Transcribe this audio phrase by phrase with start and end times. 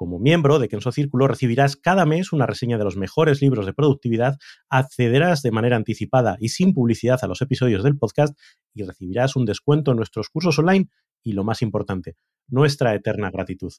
[0.00, 3.74] Como miembro de Kenso Círculo recibirás cada mes una reseña de los mejores libros de
[3.74, 4.38] productividad,
[4.70, 8.34] accederás de manera anticipada y sin publicidad a los episodios del podcast
[8.72, 10.88] y recibirás un descuento en nuestros cursos online
[11.22, 12.16] y lo más importante,
[12.48, 13.74] nuestra eterna gratitud.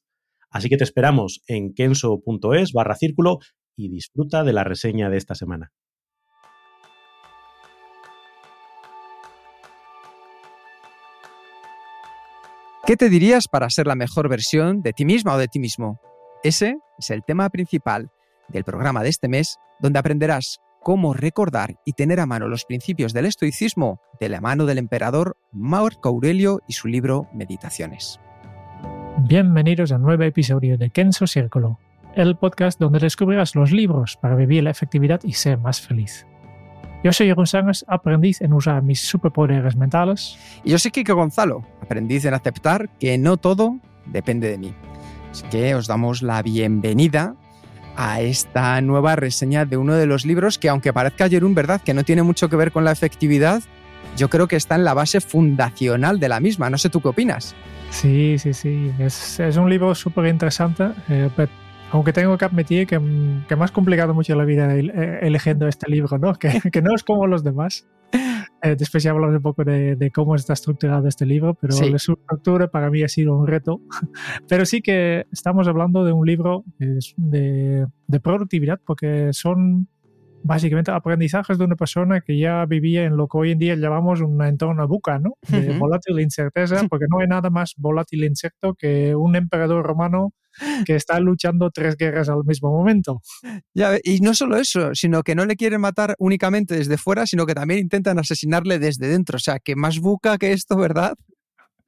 [0.51, 3.39] Así que te esperamos en kenso.es barra círculo
[3.75, 5.71] y disfruta de la reseña de esta semana.
[12.85, 15.99] ¿Qué te dirías para ser la mejor versión de ti misma o de ti mismo?
[16.43, 18.09] Ese es el tema principal
[18.47, 23.13] del programa de este mes, donde aprenderás cómo recordar y tener a mano los principios
[23.13, 28.19] del estoicismo de la mano del emperador Marco Aurelio y su libro Meditaciones.
[29.19, 31.77] Bienvenidos a un nuevo episodio de Kenso Círculo,
[32.15, 36.25] el podcast donde descubrirás los libros para vivir la efectividad y ser más feliz.
[37.03, 40.39] Yo soy Jeroen Sánchez, aprendiz en usar mis superpoderes mentales.
[40.63, 44.73] Y yo soy Kike Gonzalo, aprendiz en aceptar que no todo depende de mí.
[45.31, 47.35] Así que os damos la bienvenida
[47.95, 51.81] a esta nueva reseña de uno de los libros que, aunque parezca Jerún, ¿verdad?
[51.81, 53.61] Que no tiene mucho que ver con la efectividad,
[54.17, 56.69] yo creo que está en la base fundacional de la misma.
[56.69, 57.55] No sé tú qué opinas.
[57.89, 58.91] Sí, sí, sí.
[58.99, 61.29] Es, es un libro súper interesante, eh,
[61.91, 62.99] aunque tengo que admitir que,
[63.47, 66.33] que, me has complicado mucho la vida eligiendo este libro, ¿no?
[66.39, 67.87] Que, que no es como los demás.
[68.63, 71.85] Eh, después ya hablamos un poco de, de, cómo está estructurado este libro, pero sí.
[71.97, 73.81] su estructura para mí ha sido un reto.
[74.47, 79.87] pero sí que estamos hablando de un libro de, de productividad, porque son
[80.43, 84.21] básicamente aprendizajes de una persona que ya vivía en lo que hoy en día llamamos
[84.21, 85.37] un entorno buca, ¿no?
[85.47, 90.33] De volátil incerteza, porque no hay nada más volátil e incierto que un emperador romano
[90.85, 93.21] que está luchando tres guerras al mismo momento.
[93.73, 97.45] Ya, y no solo eso, sino que no le quieren matar únicamente desde fuera, sino
[97.45, 99.37] que también intentan asesinarle desde dentro.
[99.37, 101.15] O sea, que más buca que esto, ¿verdad?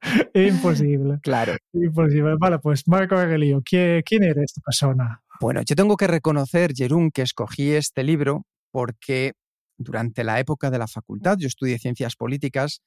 [0.34, 1.18] Imposible.
[1.22, 1.56] Claro.
[1.72, 2.34] Imposible.
[2.38, 5.20] Vale, pues Marco Aurelio, ¿quién, ¿quién era esta persona?
[5.40, 9.32] Bueno, yo tengo que reconocer, Jerún, que escogí este libro porque
[9.76, 12.80] durante la época de la facultad, yo estudié ciencias políticas,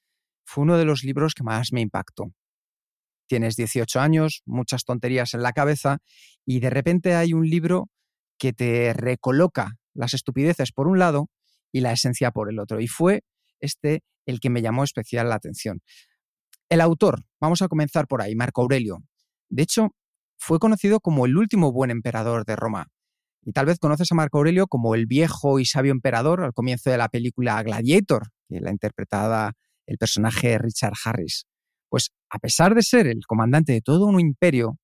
[0.46, 2.32] fue uno de los libros que más me impactó.
[3.28, 5.98] Tienes 18 años, muchas tonterías en la cabeza
[6.46, 7.90] y de repente hay un libro
[8.38, 11.28] que te recoloca las estupideces por un lado
[11.70, 12.80] y la esencia por el otro.
[12.80, 13.22] Y fue
[13.60, 15.80] este el que me llamó especial la atención.
[16.70, 18.98] El autor, vamos a comenzar por ahí, Marco Aurelio.
[19.48, 19.94] De hecho,
[20.38, 22.88] fue conocido como el último buen emperador de Roma.
[23.42, 26.90] Y tal vez conoces a Marco Aurelio como el viejo y sabio emperador al comienzo
[26.90, 29.52] de la película Gladiator, que la interpretaba
[29.86, 31.46] el personaje Richard Harris.
[31.88, 34.78] Pues a pesar de ser el comandante de todo un imperio,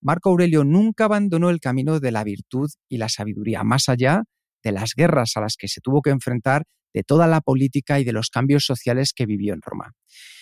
[0.00, 4.24] Marco Aurelio nunca abandonó el camino de la virtud y la sabiduría, más allá
[4.62, 8.04] de las guerras a las que se tuvo que enfrentar, de toda la política y
[8.04, 9.92] de los cambios sociales que vivió en Roma.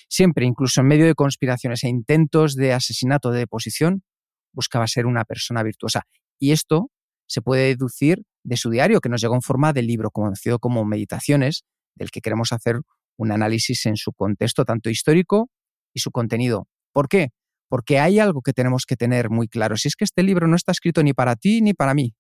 [0.08, 4.04] Siempre, incluso en medio de conspiraciones e intentos de asesinato de deposición,
[4.52, 6.02] buscaba ser una persona virtuosa.
[6.38, 6.90] Y esto
[7.26, 10.84] se puede deducir de su diario, que nos llegó en forma de libro conocido como
[10.84, 11.64] Meditaciones,
[11.96, 12.80] del que queremos hacer
[13.16, 15.48] un análisis en su contexto tanto histórico
[15.94, 16.68] y su contenido.
[16.92, 17.28] ¿Por qué?
[17.68, 19.76] Porque hay algo que tenemos que tener muy claro.
[19.76, 22.14] Si es que este libro no está escrito ni para ti ni para mí.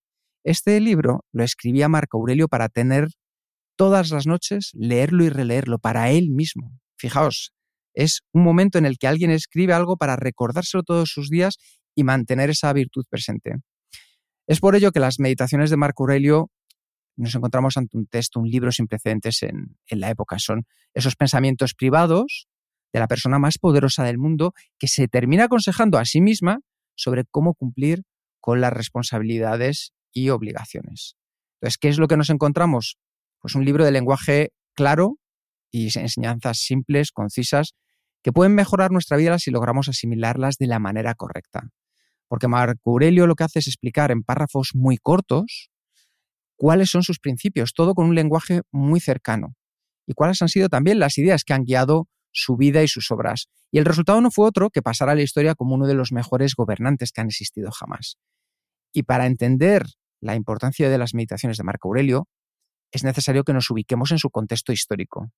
[0.44, 3.08] Este libro lo escribía Marco Aurelio para tener
[3.76, 6.70] todas las noches, leerlo y releerlo para él mismo.
[6.96, 7.52] Fijaos,
[7.94, 11.56] es un momento en el que alguien escribe algo para recordárselo todos sus días
[11.94, 13.54] y mantener esa virtud presente.
[14.46, 16.50] Es por ello que las meditaciones de Marco Aurelio
[17.16, 20.38] nos encontramos ante un texto, un libro sin precedentes en, en, la época.
[20.38, 22.48] Son esos pensamientos privados
[22.94, 26.60] de la persona más poderosa del mundo que se termina aconsejando a sí misma
[26.96, 28.04] sobre cómo cumplir
[28.40, 31.16] con las responsabilidades y obligaciones.
[31.60, 32.96] Entonces, ¿qué es lo que nos encontramos?
[33.40, 35.18] Pues un libro de lenguaje claro
[35.70, 37.74] y enseñanzas simples, concisas,
[38.22, 41.68] que pueden mejorar nuestra vida si logramos asimilarlas de la manera correcta
[42.28, 45.70] porque Marco Aurelio lo que hace es explicar en párrafos muy cortos
[46.56, 49.54] cuáles son sus principios, todo con un lenguaje muy cercano.
[50.06, 53.48] Y cuáles han sido también las ideas que han guiado su vida y sus obras.
[53.70, 56.12] Y el resultado no fue otro que pasar a la historia como uno de los
[56.12, 58.18] mejores gobernantes que han existido jamás.
[58.92, 59.86] Y para entender
[60.20, 62.28] la importancia de las meditaciones de Marco Aurelio,
[62.90, 65.30] es necesario que nos ubiquemos en su contexto histórico.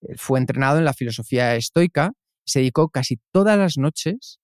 [0.00, 2.12] Él fue entrenado en la filosofía estoica
[2.46, 4.38] se dedicó casi todas las noches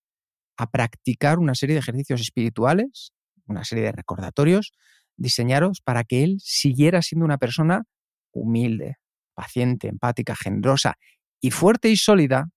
[0.56, 3.12] a practicar una serie de ejercicios espirituales,
[3.46, 4.72] una serie de recordatorios
[5.16, 7.84] diseñados para que él siguiera siendo una persona
[8.32, 8.96] humilde,
[9.34, 10.96] paciente, empática, generosa
[11.42, 12.48] y fuerte y sólida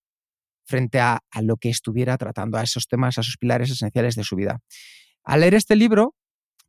[0.65, 4.35] frente a, lo que estuviera tratando, a esos temas, a esos pilares esenciales de su
[4.35, 4.59] vida.
[5.23, 6.15] Al leer este libro,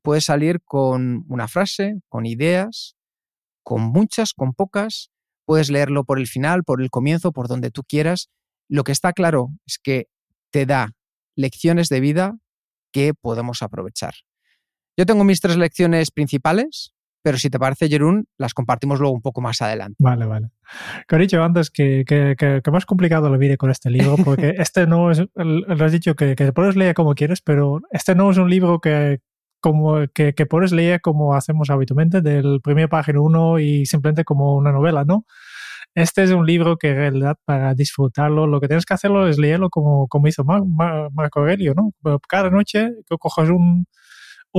[0.03, 2.97] puedes salir con una frase, con ideas,
[3.63, 5.11] con muchas, con pocas.
[5.45, 8.29] Puedes leerlo por el final, por el comienzo, por donde tú quieras.
[8.69, 10.07] Lo que está claro es que
[10.51, 10.93] te da
[11.37, 12.39] lecciones de vida
[12.93, 14.15] que podemos aprovechar.
[14.97, 16.95] Yo tengo mis tres lecciones principales,
[17.27, 19.97] pero si te parece, Jerún, las compartimos luego un poco más adelante.
[19.99, 20.51] Vale, vale.
[21.09, 24.15] Que he dicho antes que, que, que, que más complicado lo viene con este libro,
[24.25, 28.15] porque este no es, lo has dicho que, que puedes leer como quieres, pero este
[28.15, 29.23] no es un libro que,
[29.61, 34.55] como, que, que puedes leer como hacemos habitualmente, del primer página uno y simplemente como
[34.55, 35.27] una novela, ¿no?
[35.97, 39.37] Este es un libro que en realidad para disfrutarlo lo que tienes que hacerlo es
[39.37, 41.91] leerlo como, como hizo Mar, Mar, Marco Aurelio, ¿no?
[42.29, 43.87] Cada noche que cojas un,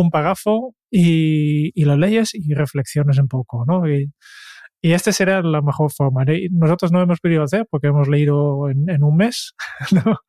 [0.02, 3.90] un párrafo y, y, lo leyes y reflexiones un poco, ¿no?
[3.90, 4.12] Y,
[4.80, 6.24] y esta será la mejor forma.
[6.52, 9.56] Nosotros no hemos podido hacer porque hemos leído en, en un mes,
[9.92, 10.20] ¿no?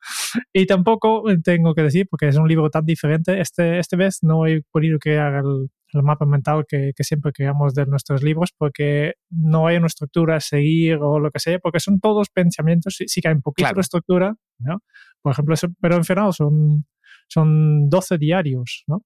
[0.54, 4.46] Y tampoco tengo que decir, porque es un libro tan diferente, este, este vez no
[4.46, 9.14] he podido crear el, el mapa mental que, que, siempre creamos de nuestros libros porque
[9.30, 13.04] no hay una estructura a seguir o lo que sea, porque son todos pensamientos, sí,
[13.06, 13.76] sí que hay un poquito claro.
[13.76, 14.78] de estructura, ¿no?
[15.20, 16.86] Por ejemplo, pero en final son,
[17.28, 19.02] son 12 diarios, ¿no?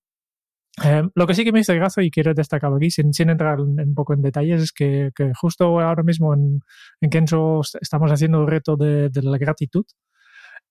[0.83, 3.61] Eh, lo que sí que me hizo gracia y quiero destacarlo aquí, sin, sin entrar
[3.61, 6.61] en, un poco en detalles, es que, que justo ahora mismo en,
[7.01, 9.85] en, Kenzo estamos haciendo el reto de, de la gratitud.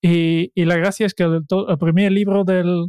[0.01, 2.88] Y, y, la gracia es que el, el primer libro del,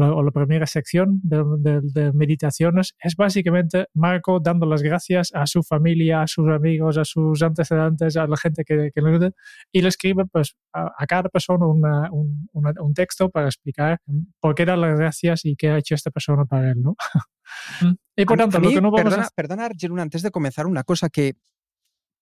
[0.00, 5.46] o la primera sección de, de, de, meditaciones es básicamente Marco dando las gracias a
[5.46, 9.32] su familia, a sus amigos, a sus antecedentes, a la gente que, que le
[9.72, 13.98] y le escribe pues, a, a cada persona una, un, una, un, texto para explicar
[14.40, 16.82] por qué dan las gracias y qué ha hecho esta persona para él.
[16.82, 16.96] ¿no?
[18.16, 19.30] y por tanto, mí, lo que no vamos perdona, a...
[19.34, 21.34] perdona, Jerún, antes de comenzar, una cosa que,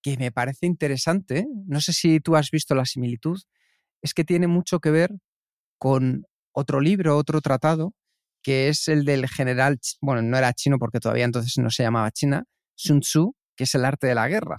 [0.02, 3.38] que me parece interesante, no sé si tú has visto la similitud,
[4.02, 5.10] es que tiene mucho que ver
[5.78, 6.26] con
[6.58, 7.94] otro libro, otro tratado,
[8.42, 12.10] que es el del general, bueno, no era chino porque todavía entonces no se llamaba
[12.10, 12.44] China,
[12.76, 14.58] Sun Tzu, que es el arte de la guerra.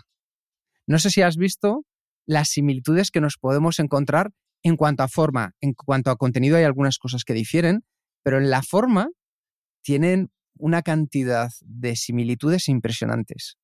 [0.87, 1.85] No sé si has visto
[2.25, 4.31] las similitudes que nos podemos encontrar
[4.63, 7.83] en cuanto a forma, en cuanto a contenido hay algunas cosas que difieren,
[8.23, 9.09] pero en la forma
[9.81, 13.57] tienen una cantidad de similitudes impresionantes.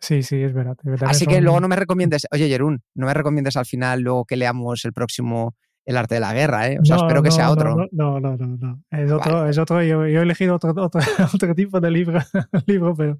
[0.00, 0.76] Sí, sí, es verdad.
[0.78, 1.44] Es verdad Así que son...
[1.44, 4.92] luego no me recomiendes, oye Jerún, no me recomiendes al final luego que leamos el
[4.92, 5.56] próximo
[5.88, 6.78] el arte de la guerra, ¿eh?
[6.78, 7.88] O sea, no, espero que no, sea otro.
[7.92, 8.82] No, no, no, no.
[8.90, 9.50] Es otro, vale.
[9.50, 9.82] es otro.
[9.82, 11.00] Yo, yo, he elegido otro, otro,
[11.34, 12.20] otro tipo de libro,
[12.66, 13.16] libro pero,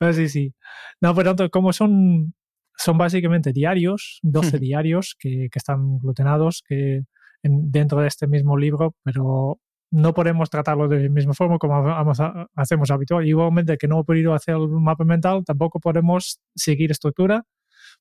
[0.00, 0.52] pero, sí, sí.
[1.00, 2.34] No, por tanto, como son,
[2.76, 7.04] son básicamente diarios, 12 diarios que, que, están glutenados que
[7.44, 9.60] en, dentro de este mismo libro, pero
[9.92, 13.28] no podemos tratarlo de la misma forma como vamos a, hacemos habitual.
[13.28, 17.44] Igualmente que no he podido hacer el mapa mental, tampoco podemos seguir estructura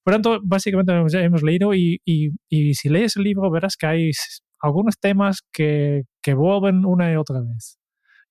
[0.08, 3.88] por tanto, básicamente hemos, hemos leído y, y, y, si lees el libro verás que
[3.88, 4.12] hay
[4.62, 7.78] algunos temas que, que vuelven una y otra vez.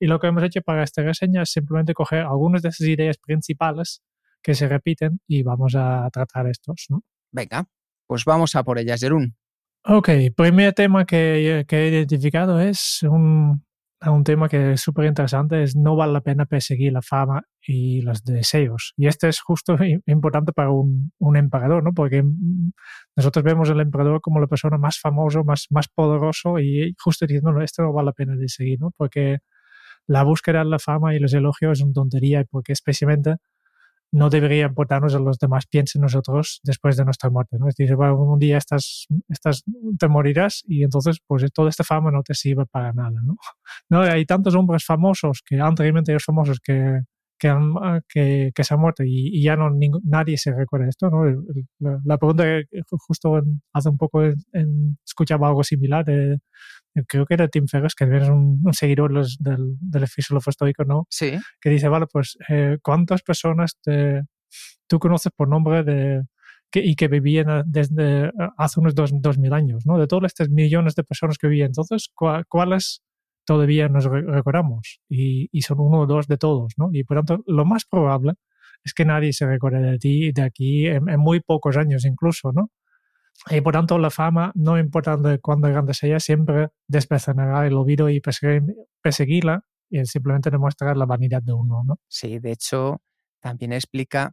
[0.00, 3.18] Y lo que hemos hecho para esta reseña es simplemente coger algunas de esas ideas
[3.18, 4.00] principales
[4.42, 7.02] que se repiten y vamos a tratar estos, ¿no?
[7.30, 7.66] Venga,
[8.06, 9.36] pues vamos a por ellas, Jerún.
[9.84, 13.65] Ok, primer tema que, que he identificado es un,
[14.02, 18.02] un tema que es súper interesante, es no vale la pena perseguir la fama y
[18.02, 18.92] los deseos.
[18.96, 19.76] Y este es justo
[20.06, 21.92] importante para un, un emperador, ¿no?
[21.92, 22.22] Porque
[23.16, 27.52] nosotros vemos al emperador como la persona más famosa, más, más poderoso y justo diciendo,
[27.52, 28.92] no, esto no vale la pena de seguir, ¿no?
[28.96, 29.38] Porque
[30.06, 33.36] la búsqueda de la fama y los elogios es una tontería porque especialmente
[34.12, 37.56] no debería importarnos a los demás piensen nosotros después de nuestra muerte.
[37.58, 37.68] ¿no?
[37.68, 39.64] Es decir, bueno, un día estás, estás,
[39.98, 43.20] te morirás y entonces pues toda esta fama no te sirve para nada.
[43.88, 44.00] ¿no?
[44.02, 47.00] Hay tantos hombres famosos, que anteriormente ellos famosos, que,
[47.38, 47.54] que,
[48.08, 49.70] que, que se han muerto y, y ya no
[50.04, 51.10] nadie se recuerda esto.
[51.10, 51.24] ¿no?
[51.78, 56.38] La, la, pregunta que justo en, hace un poco en, escuchaba algo similar de,
[57.06, 60.84] creo que era Tim Ferriss, que es un, un seguidor los, del, del filósofo estoico,
[60.84, 61.06] ¿no?
[61.10, 61.38] Sí.
[61.60, 64.22] Que dice, vale, pues, eh, ¿cuántas personas te,
[64.86, 66.22] tú conoces por nombre de,
[66.70, 69.98] que, y que vivían desde hace unos dos, dos, mil años, ¿no?
[69.98, 71.68] De todos estos millones de personas que vivían.
[71.68, 72.10] Entonces,
[72.48, 73.02] ¿cuáles
[73.44, 76.90] todavía nos recordamos y, son uno o dos de todos, ¿no?
[76.92, 78.34] Y por tanto, lo más probable
[78.84, 82.70] es que nadie se recuerde de ti de aquí en, muy pocos años incluso, ¿no?
[83.50, 88.20] Y por tanto, la fama, no importando cuándo grande sea, siempre despecenará el olvido y
[88.20, 92.00] perseguirla y simplemente demostrar la vanidad de uno, ¿no?
[92.08, 93.02] Sí, de hecho,
[93.40, 94.32] también explica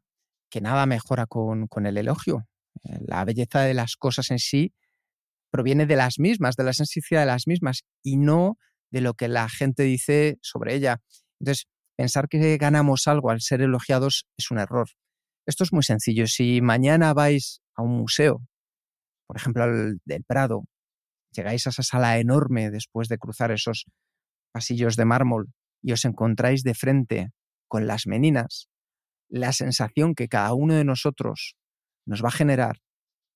[0.49, 2.47] que nada mejora con, con el elogio.
[2.83, 4.73] Eh, la belleza de las cosas en sí
[5.51, 8.57] proviene de las mismas, de la esencia de las mismas y no
[8.89, 11.01] de lo que la gente dice sobre ella.
[11.39, 14.89] Entonces, pensar que ganamos algo al ser elogiados es un error.
[15.45, 16.25] Esto es muy sencillo.
[16.27, 18.41] Si mañana vais a un museo,
[19.33, 20.65] por ejemplo, al del Prado,
[21.31, 23.85] llegáis a esa sala enorme después de cruzar esos
[24.51, 27.31] pasillos de mármol y os encontráis de frente
[27.67, 28.69] con las meninas,
[29.29, 31.55] la sensación que cada uno de nosotros
[32.05, 32.77] nos va a generar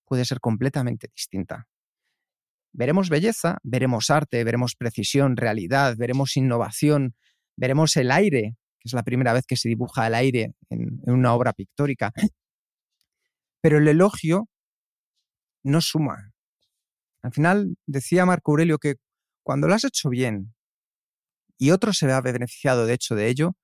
[0.06, 1.68] puede ser completamente distinta.
[2.74, 7.16] Veremos belleza, veremos arte, veremos precisión, realidad, veremos innovación,
[7.56, 11.34] veremos el aire, que es la primera vez que se dibuja el aire en, una
[11.34, 12.12] obra pictórica.
[13.62, 14.48] Pero el elogio
[15.64, 16.34] no suma.
[17.24, 18.96] Al final decía Marco Aurelio que
[19.44, 20.54] cuando lo has hecho bien
[21.58, 23.56] y otro se vea beneficiado de hecho de ello,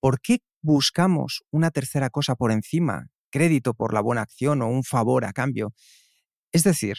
[0.00, 3.08] ¿por qué buscamos una tercera cosa por encima?
[3.30, 5.74] Crédito por la buena acción o un favor a cambio.
[6.52, 6.98] Es decir,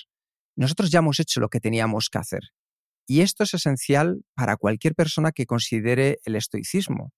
[0.55, 2.41] nosotros ya hemos hecho lo que teníamos que hacer.
[3.05, 7.11] Y esto es esencial para cualquier persona que considere el estoicismo.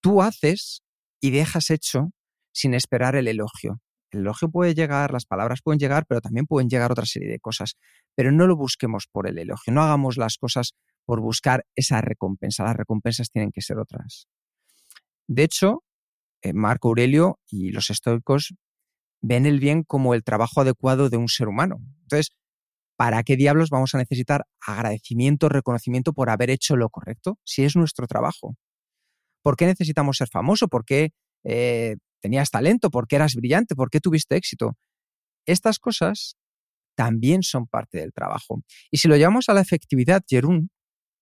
[0.00, 0.82] Tú haces
[1.20, 2.10] y dejas hecho
[2.52, 3.80] sin esperar el elogio.
[4.14, 7.40] El elogio puede llegar, las palabras pueden llegar, pero también pueden llegar otra serie de
[7.40, 7.76] cosas.
[8.14, 12.62] Pero no lo busquemos por el elogio, no hagamos las cosas por buscar esa recompensa.
[12.62, 14.28] Las recompensas tienen que ser otras.
[15.26, 15.82] De hecho,
[16.42, 18.54] eh, Marco Aurelio y los estoicos
[19.20, 21.78] ven el bien como el trabajo adecuado de un ser humano.
[22.02, 22.36] Entonces,
[22.96, 27.74] ¿para qué diablos vamos a necesitar agradecimiento, reconocimiento por haber hecho lo correcto si es
[27.74, 28.54] nuestro trabajo?
[29.42, 30.68] ¿Por qué necesitamos ser famoso?
[30.68, 31.10] ¿Por qué
[31.42, 32.90] eh, tenías talento?
[32.90, 33.74] ¿Por qué eras brillante?
[33.74, 34.78] ¿Por qué tuviste éxito?
[35.44, 36.36] Estas cosas
[36.96, 38.62] también son parte del trabajo.
[38.90, 40.70] Y si lo llevamos a la efectividad, Jerún,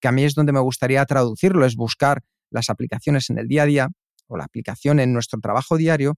[0.00, 3.64] que a mí es donde me gustaría traducirlo, es buscar las aplicaciones en el día
[3.64, 3.88] a día
[4.28, 6.14] o la aplicación en nuestro trabajo diario,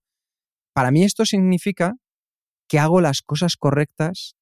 [0.75, 1.95] para mí esto significa
[2.69, 4.35] que hago las cosas correctas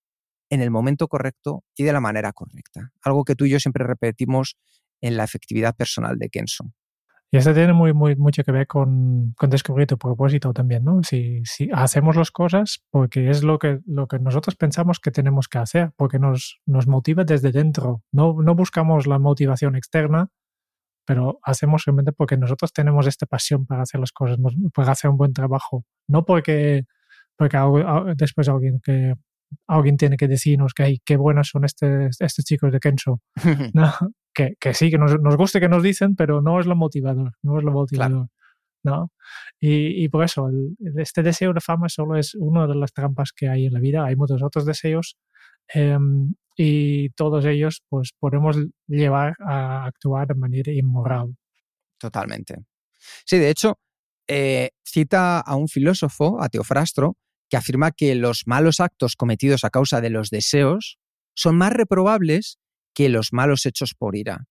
[0.50, 2.90] en el momento correcto y de la manera correcta.
[3.00, 4.56] Algo que tú y yo siempre repetimos
[5.00, 6.64] en la efectividad personal de Kenso.
[7.34, 11.02] Y esto tiene muy, muy, mucho que ver con, con descubrir tu propósito también, ¿no?
[11.02, 15.48] Si, si, hacemos las cosas porque es lo que, lo que nosotros pensamos que tenemos
[15.48, 18.02] que hacer, porque nos, nos motiva desde dentro.
[18.12, 20.28] No, no buscamos la motivación externa,
[21.06, 24.36] pero hacemos realmente porque nosotros tenemos esta pasión para hacer las cosas,
[24.74, 25.86] para hacer un buen trabajo.
[26.06, 26.84] No porque,
[27.36, 27.58] porque
[28.14, 29.14] después alguien que
[29.66, 33.20] alguien tiene que decirnos que qué buenos son estos, estos chicos de Kenzo.
[33.72, 33.90] ¿no?
[34.34, 37.32] Que, que, sí, que nos, nos, guste que nos dicen, pero no es lo motivador,
[37.42, 38.28] no es lo motivador.
[38.82, 39.12] ¿no?
[39.60, 40.50] Y, y, por eso,
[40.96, 44.04] este deseo de fama solo es una de las trampas que hay en la vida.
[44.04, 45.16] Hay muchos otros deseos
[45.68, 51.36] em, y todos ellos pues podemos llevar a actuar de manera inmoral.
[51.98, 52.56] Totalmente.
[53.24, 53.78] Sí, de hecho,
[54.26, 57.16] eh, cita a un filósofo, a Teofrastro,
[57.48, 60.98] que afirma que los malos actos cometidos a causa de los deseos
[61.34, 62.58] son más reprobables
[62.94, 64.44] que los malos hechos por ira.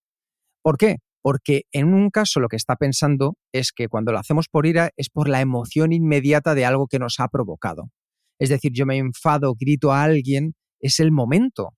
[0.62, 0.96] ¿Por qué?
[1.22, 4.90] Porque en un caso lo que está pensando es que cuando lo hacemos por ira
[4.96, 7.90] es por la emoción inmediata de algo que nos ha provocado.
[8.38, 11.74] Es decir, yo me enfado, grito a alguien, es el momento.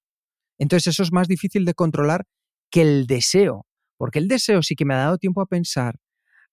[0.58, 2.24] Entonces eso es más difícil de controlar
[2.70, 3.66] que el deseo,
[3.98, 5.96] porque el deseo sí que me ha dado tiempo a pensar,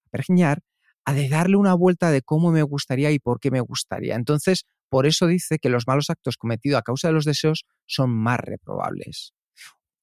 [0.05, 0.61] a pergeñar,
[1.05, 4.15] a de darle una vuelta de cómo me gustaría y por qué me gustaría.
[4.15, 8.11] Entonces, por eso dice que los malos actos cometidos a causa de los deseos son
[8.11, 9.33] más reprobables.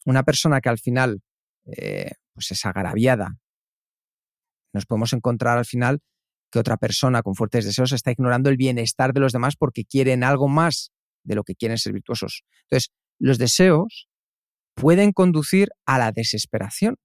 [0.09, 1.21] Una persona que al final
[1.67, 3.37] eh, pues es agraviada,
[4.73, 6.00] nos podemos encontrar al final
[6.50, 10.25] que otra persona con fuertes deseos está ignorando el bienestar de los demás porque quieren
[10.25, 10.93] algo más
[11.25, 12.43] de lo que quieren ser virtuosos.
[12.62, 14.09] Entonces, los deseos
[14.75, 16.97] pueden conducir a la desesperación.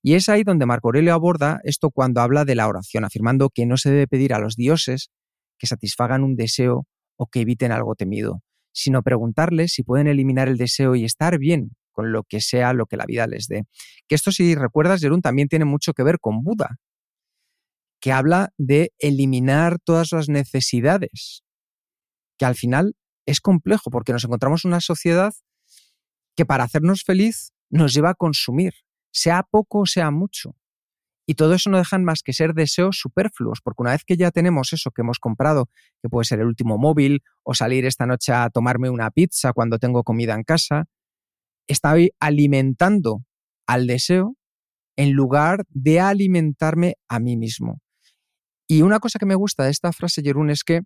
[0.00, 3.66] Y es ahí donde Marco Aurelio aborda esto cuando habla de la oración, afirmando que
[3.66, 5.10] no se debe pedir a los dioses
[5.58, 6.86] que satisfagan un deseo
[7.16, 8.40] o que eviten algo temido,
[8.72, 12.86] sino preguntarles si pueden eliminar el deseo y estar bien con lo que sea lo
[12.86, 13.64] que la vida les dé.
[14.08, 16.78] Que esto, si recuerdas, Jerún, también tiene mucho que ver con Buda,
[18.00, 21.44] que habla de eliminar todas las necesidades,
[22.38, 22.96] que al final
[23.26, 25.32] es complejo porque nos encontramos en una sociedad
[26.34, 28.74] que para hacernos feliz nos lleva a consumir,
[29.12, 30.56] sea poco o sea mucho.
[31.26, 34.32] Y todo eso no dejan más que ser deseos superfluos, porque una vez que ya
[34.32, 35.70] tenemos eso que hemos comprado,
[36.02, 39.78] que puede ser el último móvil o salir esta noche a tomarme una pizza cuando
[39.78, 40.86] tengo comida en casa,
[41.68, 43.22] estoy alimentando
[43.66, 44.36] al deseo
[44.96, 47.80] en lugar de alimentarme a mí mismo.
[48.68, 50.80] Y una cosa que me gusta de esta frase, Jerún, es que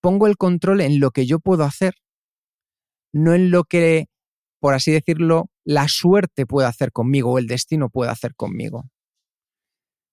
[0.00, 1.94] pongo el control en lo que yo puedo hacer,
[3.12, 4.06] no en lo que,
[4.60, 8.84] por así decirlo, la suerte puede hacer conmigo o el destino puede hacer conmigo.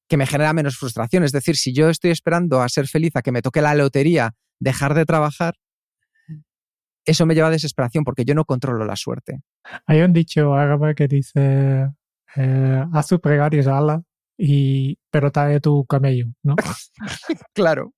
[0.08, 1.24] Que me genera menos frustración.
[1.24, 4.36] Es decir, si yo estoy esperando a ser feliz, a que me toque la lotería,
[4.60, 5.56] dejar de trabajar,
[7.06, 9.42] eso me lleva a desesperación porque yo no controlo la suerte.
[9.86, 11.90] Hay un dicho árabe que dice,
[12.36, 14.04] eh, haz tu pregarias ala,
[14.38, 16.56] y, pero trae tu camello, ¿no?
[17.54, 17.94] claro.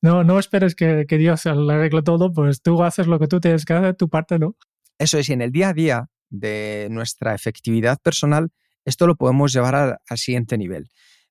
[0.00, 3.40] No, no esperes que, que Dios le arregle todo, pues tú haces lo que tú
[3.40, 4.56] tienes que hacer, tu parte no.
[4.98, 8.50] Eso es, y en el día a día de nuestra efectividad personal,
[8.84, 10.88] esto lo podemos llevar al, al siguiente nivel.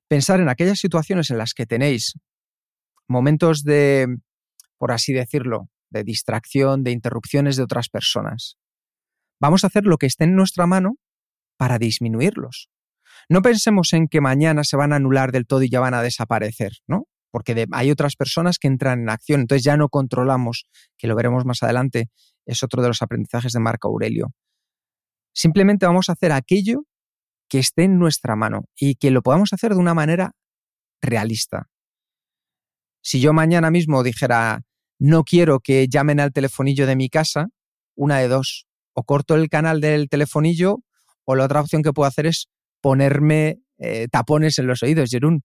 [0.08, 2.14] Pensar en aquellas situaciones en las que tenéis
[3.08, 4.08] momentos de,
[4.76, 8.56] por así decirlo, de distracción, de interrupciones de otras personas.
[9.40, 10.96] Vamos a hacer lo que esté en nuestra mano
[11.56, 12.68] para disminuirlos.
[13.28, 16.02] No pensemos en que mañana se van a anular del todo y ya van a
[16.02, 17.06] desaparecer, ¿no?
[17.30, 20.66] Porque hay otras personas que entran en acción, entonces ya no controlamos,
[20.98, 22.10] que lo veremos más adelante,
[22.46, 24.32] es otro de los aprendizajes de Marco Aurelio.
[25.34, 26.84] Simplemente vamos a hacer aquello
[27.48, 30.32] que esté en nuestra mano y que lo podamos hacer de una manera
[31.00, 31.68] realista.
[33.02, 34.62] Si yo mañana mismo dijera,
[35.02, 37.48] no quiero que llamen al telefonillo de mi casa,
[37.96, 40.84] una de dos, o corto el canal del telefonillo
[41.24, 42.46] o la otra opción que puedo hacer es
[42.80, 45.42] ponerme eh, tapones en los oídos, Jerún.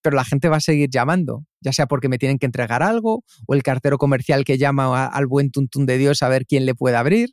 [0.00, 3.24] Pero la gente va a seguir llamando, ya sea porque me tienen que entregar algo
[3.46, 6.74] o el cartero comercial que llama al buen tuntún de Dios a ver quién le
[6.74, 7.28] puede abrir.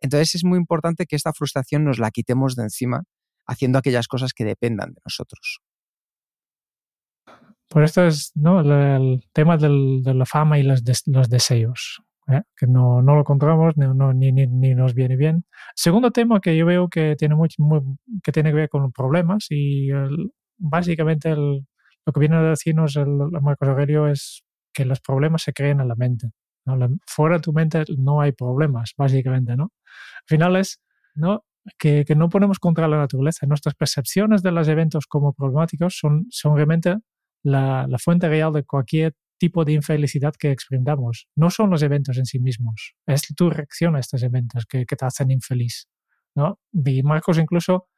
[0.00, 3.04] Entonces es muy importante que esta frustración nos la quitemos de encima
[3.46, 5.60] haciendo aquellas cosas que dependan de nosotros.
[7.72, 8.60] Por esto es ¿no?
[8.60, 12.42] el, tema del, de la fama y los, los deseos, ¿eh?
[12.54, 15.46] que no, no, lo controlamos no, ni, ni, ni, nos viene bien.
[15.74, 17.48] Segundo tema que yo veo que tiene, muy,
[18.22, 21.66] que, tiene que ver con problemas y el, básicamente el,
[22.04, 23.08] lo que viene a decirnos el,
[23.40, 24.42] Marcos Aurelio es
[24.74, 26.30] que los problemas se crean en la mente.
[26.66, 26.76] ¿no?
[26.76, 29.56] La, fuera de tu mente no hay problemas, básicamente.
[29.56, 29.72] ¿no?
[29.84, 30.78] Al final es
[31.14, 31.46] ¿no?
[31.78, 33.46] Que, que, no ponemos contra la naturaleza.
[33.46, 36.96] Nuestras percepciones de los eventos como problemáticos son, son realmente
[37.42, 41.28] la, fuente real de cualquier tipo de infelicidad que experimentamos.
[41.36, 45.04] No son los eventos en sí mismos, es tu reacción a estos eventos que, te
[45.04, 45.88] hacen infeliz.
[46.34, 46.60] ¿no?
[46.72, 47.88] Y Marcos incluso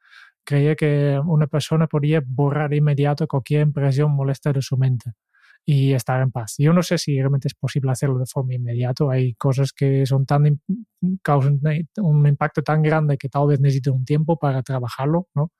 [0.43, 5.13] creía que una persona podía borrar inmediato cualquier impresión molesta de su mente
[5.65, 6.55] y estar en paz.
[6.59, 9.05] Yo no sé si realmente es posible hacerlo de forma inmediata.
[9.11, 10.61] Hay cosas que son tan
[11.23, 11.59] causan
[11.97, 15.51] un impacto tan grande que tal vez necesite un tiempo para trabajarlo, ¿no?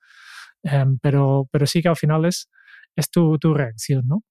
[0.62, 2.48] Um, pero, pero sí que al final es
[2.96, 4.22] es tu, tu reacción, ¿no?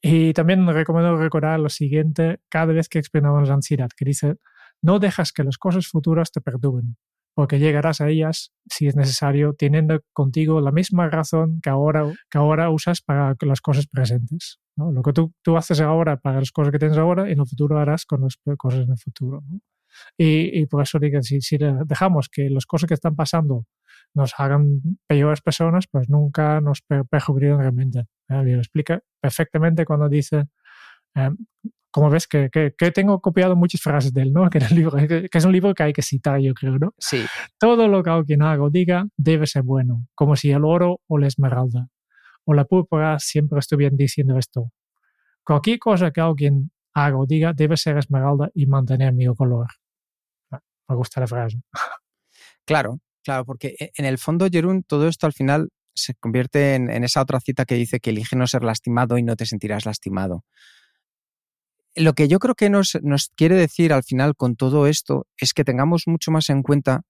[0.00, 4.36] Y también recomiendo recordar lo siguiente cada vez que experimentamos ansiedad, que dice,
[4.82, 6.96] no dejas que las cosas futuras te perturben,
[7.34, 12.38] porque llegarás a ellas, si es necesario, teniendo contigo la misma razón que ahora, que
[12.38, 14.60] ahora usas para las cosas presentes.
[14.76, 17.78] Lo que tú, tú haces ahora para las cosas que tienes ahora, en el futuro
[17.78, 19.42] harás con las cosas en el futuro.
[20.16, 23.66] Y, y, por eso digo, si, si dejamos que las cosas que están pasando
[24.18, 28.00] nos hagan peores personas, pues nunca nos perjudican realmente.
[28.28, 28.42] ¿eh?
[28.46, 30.44] Y lo explica perfectamente cuando dice,
[31.14, 31.30] eh,
[31.90, 34.50] como ves que, que, que, tengo copiado muchas frases de él, ¿no?
[34.50, 36.94] Que, el libro, que, es un libro que hay que citar, yo creo, ¿no?
[36.98, 37.24] Sí.
[37.58, 41.18] Todo lo que alguien haga o diga debe ser bueno, como si el oro o
[41.18, 41.88] la esmeralda
[42.44, 44.72] o la púrpura siempre estuvieran diciendo esto.
[45.44, 49.68] Cualquier cosa que alguien haga o diga debe ser esmeralda y mantener mi color.
[50.88, 51.60] Me gusta la frase.
[52.64, 57.04] Claro, Claro, porque e, en el fondo, Jerún, todo esto al final se convierte en,
[57.04, 60.46] esa otra cita que dice que elige no ser lastimado y no te sentirás lastimado.
[61.94, 62.96] Lo que yo creo que nos
[63.36, 67.02] quiere decir al final con todo esto es que tengamos mucho más en cuenta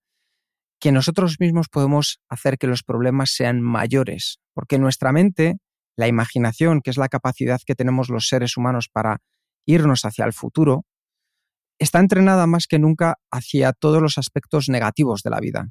[0.80, 5.58] que nosotros mismos podemos hacer que los problemas sean mayores, porque nuestra mente,
[5.96, 9.18] la imaginación, que es la capacidad que tenemos los seres humanos para
[9.66, 10.84] irnos hacia el futuro,
[11.78, 15.68] está entrenada más que nunca hacia todos los aspectos negativos de la vida.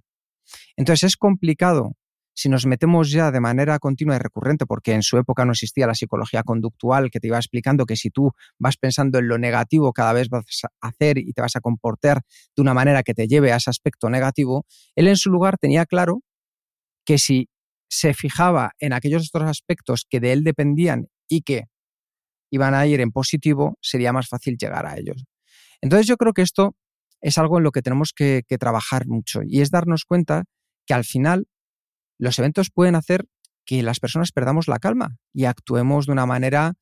[0.75, 1.93] Entonces es complicado
[2.37, 5.87] si nos metemos ya de manera continua y recurrente, porque en su época no existía
[5.87, 9.91] la psicología conductual que te iba explicando que si tú vas pensando en lo negativo
[9.91, 12.21] cada vez vas a hacer y te vas a comportar
[12.55, 15.87] de una manera que te lleve a ese aspecto negativo, él en su lugar tenía
[15.87, 16.21] claro
[17.05, 17.49] que si
[17.89, 21.63] se fijaba en aquellos otros aspectos que de él dependían y que
[22.51, 25.25] iban a ir en positivo, sería más fácil llegar a ellos.
[25.81, 26.75] Entonces yo creo que esto
[27.21, 30.45] es algo en lo que tenemos que, trabajar mucho y es darnos cuenta
[30.85, 31.47] que al final
[32.17, 33.27] los eventos pueden hacer
[33.65, 36.73] que las personas perdamos la calma y actuemos de una manera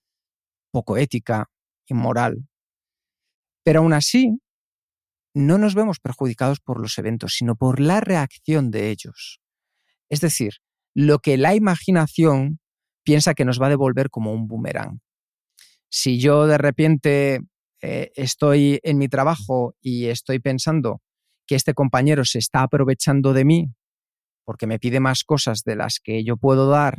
[0.72, 1.50] poco ética,
[1.88, 2.48] inmoral.
[3.64, 4.40] Pero aún así,
[5.34, 9.42] no nos vemos perjudicados por los eventos, sino por la reacción de ellos.
[10.10, 10.56] Es decir,
[10.94, 12.60] lo que la imaginación
[13.04, 15.02] piensa que nos va a devolver como un boomerang.
[15.90, 17.40] Si yo de repente
[17.86, 21.02] eh, estoy en mi trabajo y estoy pensando
[21.46, 23.76] que este compañero se está aprovechando de mí
[24.44, 26.98] porque me pide más cosas de las que yo puedo dar,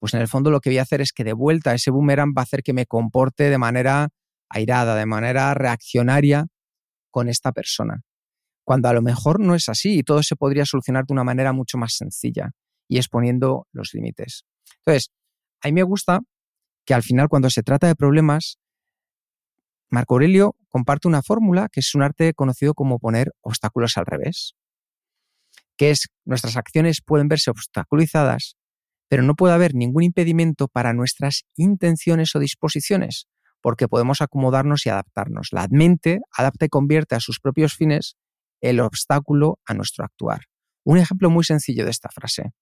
[0.00, 2.34] pues en el fondo lo que voy a hacer es que de vuelta ese boomerang
[2.36, 4.08] va a hacer que me comporte de manera
[4.48, 6.48] airada, de manera reaccionaria
[7.12, 8.02] con esta persona.
[8.64, 11.52] Cuando a lo mejor no es así y todo se podría solucionar de una manera
[11.52, 12.50] mucho más sencilla
[12.88, 14.44] y exponiendo los límites.
[14.78, 15.12] Entonces,
[15.62, 16.20] a mí me gusta
[16.84, 18.58] que al final cuando se trata de problemas,
[19.92, 24.54] Marco Aurelio comparte una fórmula que es un arte conocido como poner obstáculos al revés,
[25.76, 28.56] que es nuestras acciones pueden verse obstaculizadas,
[29.08, 33.26] pero no puede haber ningún impedimento para nuestras intenciones o disposiciones,
[33.60, 35.48] porque podemos acomodarnos y adaptarnos.
[35.52, 38.16] La mente adapta y convierte a sus propios fines
[38.62, 40.46] el obstáculo a nuestro actuar.
[40.84, 42.52] Un ejemplo muy sencillo de esta frase.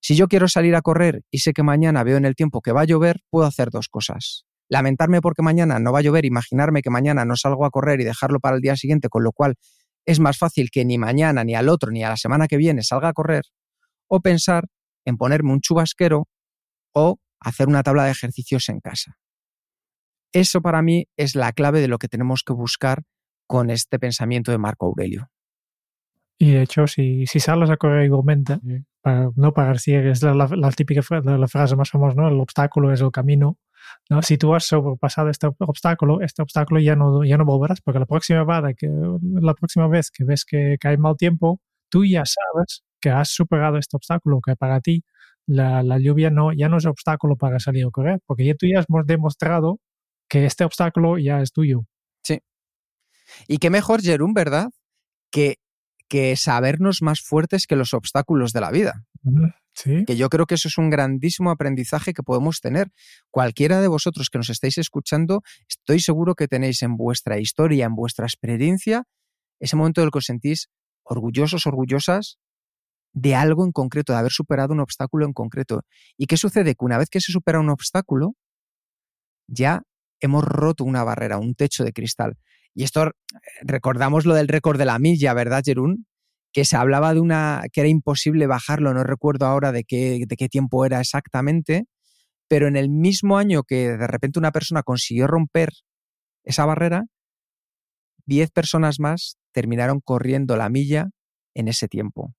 [0.00, 2.70] Si yo quiero salir a correr y sé que mañana veo en el tiempo que
[2.70, 4.46] va a llover, puedo hacer dos cosas.
[4.70, 8.04] Lamentarme porque mañana no va a llover, imaginarme que mañana no salgo a correr y
[8.04, 9.56] dejarlo para el día siguiente, con lo cual
[10.06, 12.82] es más fácil que ni mañana, ni al otro, ni a la semana que viene
[12.82, 13.42] salga a correr.
[14.08, 14.64] O pensar
[15.04, 16.28] en ponerme un chubasquero
[16.94, 19.18] o hacer una tabla de ejercicios en casa.
[20.32, 23.02] Eso para mí es la clave de lo que tenemos que buscar
[23.46, 25.28] con este pensamiento de Marco Aurelio.
[26.38, 28.58] Y de hecho, si, si sales a correr igualmente,
[29.02, 32.28] para no pagar ciegues, la, la, típica la frase más famosa, ¿no?
[32.28, 33.58] El obstáculo es el camino.
[34.08, 34.22] ¿No?
[34.22, 38.06] Si tú has sobrepasado este obstáculo, este obstáculo ya no, ya no volverás, porque la
[38.06, 42.24] próxima, vez que, la próxima vez que ves que, que hay mal tiempo, tú ya
[42.24, 45.04] sabes que has superado este obstáculo, que para ti
[45.46, 48.66] la, la, lluvia no, ya no es obstáculo para salir a correr, porque ya tú
[48.66, 49.78] ya has demostrado
[50.28, 51.82] que este obstáculo ya es tuyo.
[52.22, 52.40] Sí.
[53.48, 54.70] Y qué mejor, Jerún, ¿verdad?
[55.30, 55.56] Que,
[56.10, 59.04] que sabernos más fuertes que los obstáculos de la vida.
[59.74, 60.04] Sí.
[60.04, 62.90] Que yo creo que eso es un grandísimo aprendizaje que podemos tener.
[63.30, 67.94] Cualquiera de vosotros que nos estáis escuchando, estoy seguro que tenéis en vuestra historia, en
[67.94, 69.04] vuestra experiencia,
[69.60, 70.68] ese momento del que os sentís
[71.04, 72.38] orgullosos, orgullosas
[73.12, 75.82] de algo en concreto, de haber superado un obstáculo en concreto.
[76.16, 76.74] ¿Y qué sucede?
[76.74, 78.34] Que una vez que se supera un obstáculo,
[79.46, 79.82] ya
[80.18, 82.36] hemos roto una barrera, un techo de cristal.
[82.74, 83.10] Y esto
[83.62, 86.06] recordamos lo del récord de la milla, ¿verdad, Jerún?
[86.52, 90.36] Que se hablaba de una que era imposible bajarlo, no recuerdo ahora de qué, de
[90.36, 91.84] qué tiempo era exactamente,
[92.48, 95.70] pero en el mismo año que de repente una persona consiguió romper
[96.44, 97.04] esa barrera,
[98.26, 101.10] 10 personas más terminaron corriendo la milla
[101.54, 102.34] en ese tiempo.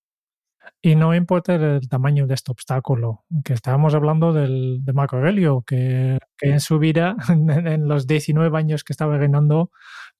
[0.80, 5.62] Y no importa el tamaño de este obstáculo, que estábamos hablando del, de Marco Aurelio,
[5.66, 9.70] que, que en su vida, en, los 19 años que estaba reinando,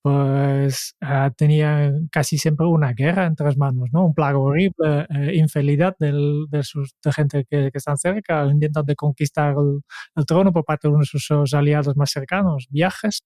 [0.02, 4.06] pues uh, tenía casi siempre una guerra entre las manos, ¿no?
[4.06, 8.84] Un plago horrible, eh, infidelidad del, de, sus, de gente que, que están cerca, intentos
[8.84, 9.80] de conquistar el,
[10.16, 13.22] el, trono por parte de uno de sus, sus aliados más cercanos, viajes,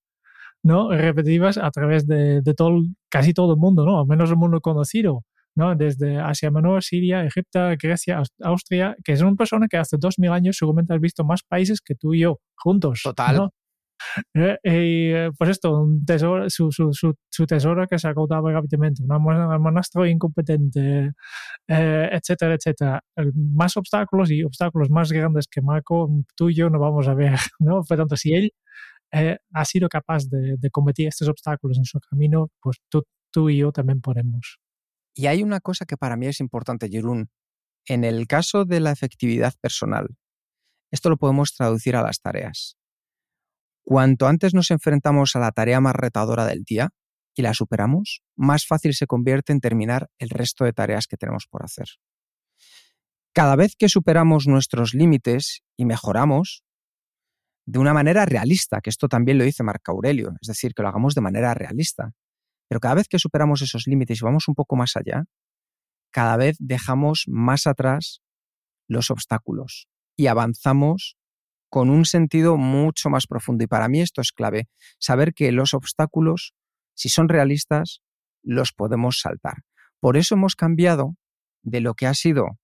[0.63, 0.91] ¿no?
[0.91, 4.01] Repetitivas a través de, de todo, casi todo el mundo, ¿no?
[4.01, 5.25] Al menos el mundo conocido.
[5.57, 5.75] ¿no?
[5.75, 10.31] desde Asia Menor, Siria, Egipto, Grecia, Austria, que es una persona que hace dos mil
[10.31, 13.01] años seguramente has visto más países que tú y yo juntos.
[13.03, 13.37] Total.
[13.37, 13.51] ¿no?
[14.35, 19.03] Eh, y pues esto, un tesoro, su, su, su, su, tesoro que se agotaba rápidamente,
[19.03, 19.23] un
[19.63, 21.13] monastro incompetente,
[21.69, 23.03] eh, etcétera, etcétera.
[23.35, 27.33] Más obstáculos y obstáculos más grandes que Marco, tú y yo no vamos a ver,
[27.59, 27.83] ¿no?
[27.83, 28.53] Por tanto, si él
[29.13, 33.51] eh, ha sido capaz de, de combatir estos obstáculos en su camino, pues tú, tú
[33.51, 34.59] y yo también podemos.
[35.15, 37.31] Y hay una cosa que para mí es importante, Jerún.
[37.87, 40.09] En el caso de la efectividad personal,
[40.91, 42.77] esto lo podemos traducir a las tareas.
[43.87, 46.91] Cuanto antes nos enfrentamos a la tarea más retadora del día
[47.37, 51.47] y la superamos, más fácil se convierte en terminar el resto de tareas que tenemos
[51.49, 51.87] por hacer.
[53.33, 56.65] Cada vez que superamos nuestros límites y mejoramos,
[57.65, 60.89] de una manera realista, que esto también lo dice Marco Aurelio, es decir, que lo
[60.89, 62.11] hagamos de manera realista,
[62.69, 65.27] pero cada vez que superamos esos límites y vamos un poco más allá,
[66.11, 68.21] cada vez dejamos más atrás
[68.89, 71.17] los obstáculos y avanzamos
[71.69, 73.65] con un sentido mucho más profundo.
[73.65, 76.55] Y para mí esto es clave, saber que los obstáculos,
[76.95, 78.01] si son realistas,
[78.43, 79.63] los podemos saltar.
[80.01, 81.17] Por eso hemos cambiado
[81.63, 82.59] de lo que ha sido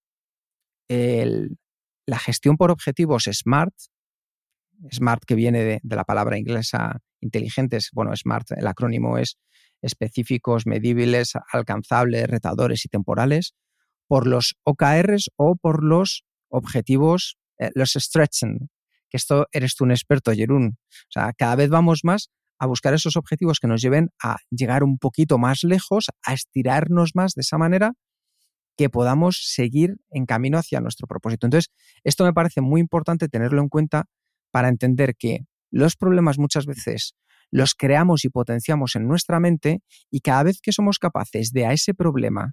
[0.88, 1.59] el,
[2.07, 3.75] la gestión por objetivos SMART,
[4.91, 9.38] SMART que viene de, la palabra inglesa inteligentes, bueno, SMART, el acrónimo es
[9.81, 13.55] específicos, medibles, alcanzables, retadores y temporales,
[14.07, 18.69] por los OKRs o por los objetivos, eh, los stretching,
[19.12, 20.79] que esto eres tú un experto, Jerún.
[20.79, 24.83] O sea, cada vez vamos más a buscar esos objetivos que nos lleven a llegar
[24.83, 27.92] un poquito más lejos, a estirarnos más de esa manera
[28.79, 31.46] que podamos seguir en camino hacia nuestro propósito.
[31.46, 31.70] Entonces,
[32.05, 34.07] esto me parece muy importante tenerlo en cuenta
[34.51, 37.14] para entender que los problemas muchas veces
[37.51, 41.75] los creamos y potenciamos en nuestra mente y cada vez que somos capaces de a
[41.75, 42.53] ese problema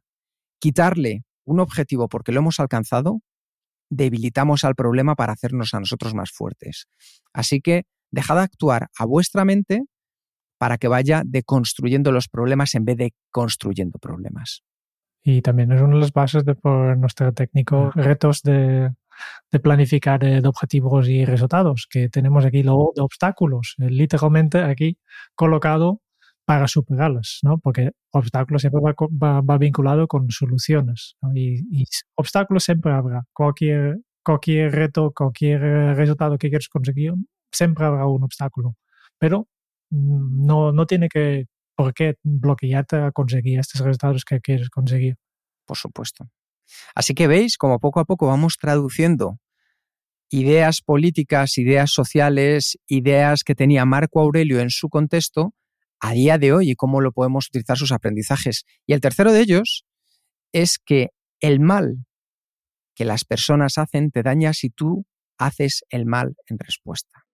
[0.60, 3.22] quitarle un objetivo porque lo hemos alcanzado,
[3.90, 6.88] debilitamos al problema para hacernos a nosotros más fuertes.
[7.34, 9.84] Así que dejad actuar a vuestra mente
[10.58, 14.64] para que vaya deconstruyendo los problemas en vez de construyendo problemas.
[15.24, 18.92] Y también es una de las bases de por nuestro técnico retos de,
[19.62, 24.98] planificar eh, de objetivos y resultados, que tenemos aquí lo de obstáculos, eh, literalmente aquí
[25.36, 26.02] colocado
[26.50, 27.60] para superarlos, ¿no?
[27.60, 31.84] Porque obstáculos siempre va, vinculado con soluciones, y,
[32.16, 33.22] obstáculos siempre habrá.
[33.34, 35.62] Cualquier, cualquier reto, cualquier
[35.96, 37.14] resultado que quieras conseguir,
[37.52, 38.76] siempre habrá un obstáculo.
[39.20, 39.48] Pero
[39.92, 45.18] mm, no, no tiene que por qué bloquearte a conseguir estos resultados que quieres conseguir.
[45.68, 46.32] Por supuesto.
[46.96, 49.38] Así que veis como poco a poco vamos traduciendo
[50.32, 55.54] ideas políticas, ideas sociales, ideas que tenía Marco Aurelio en su contexto
[56.00, 58.66] a día de hoy y cómo lo podemos utilizar sus aprendizajes.
[58.86, 59.86] Y el tercero de ellos
[60.54, 61.10] es que
[61.42, 62.06] el mal
[62.96, 65.06] que las personas hacen te daña si tú
[65.38, 67.26] haces el mal en respuesta.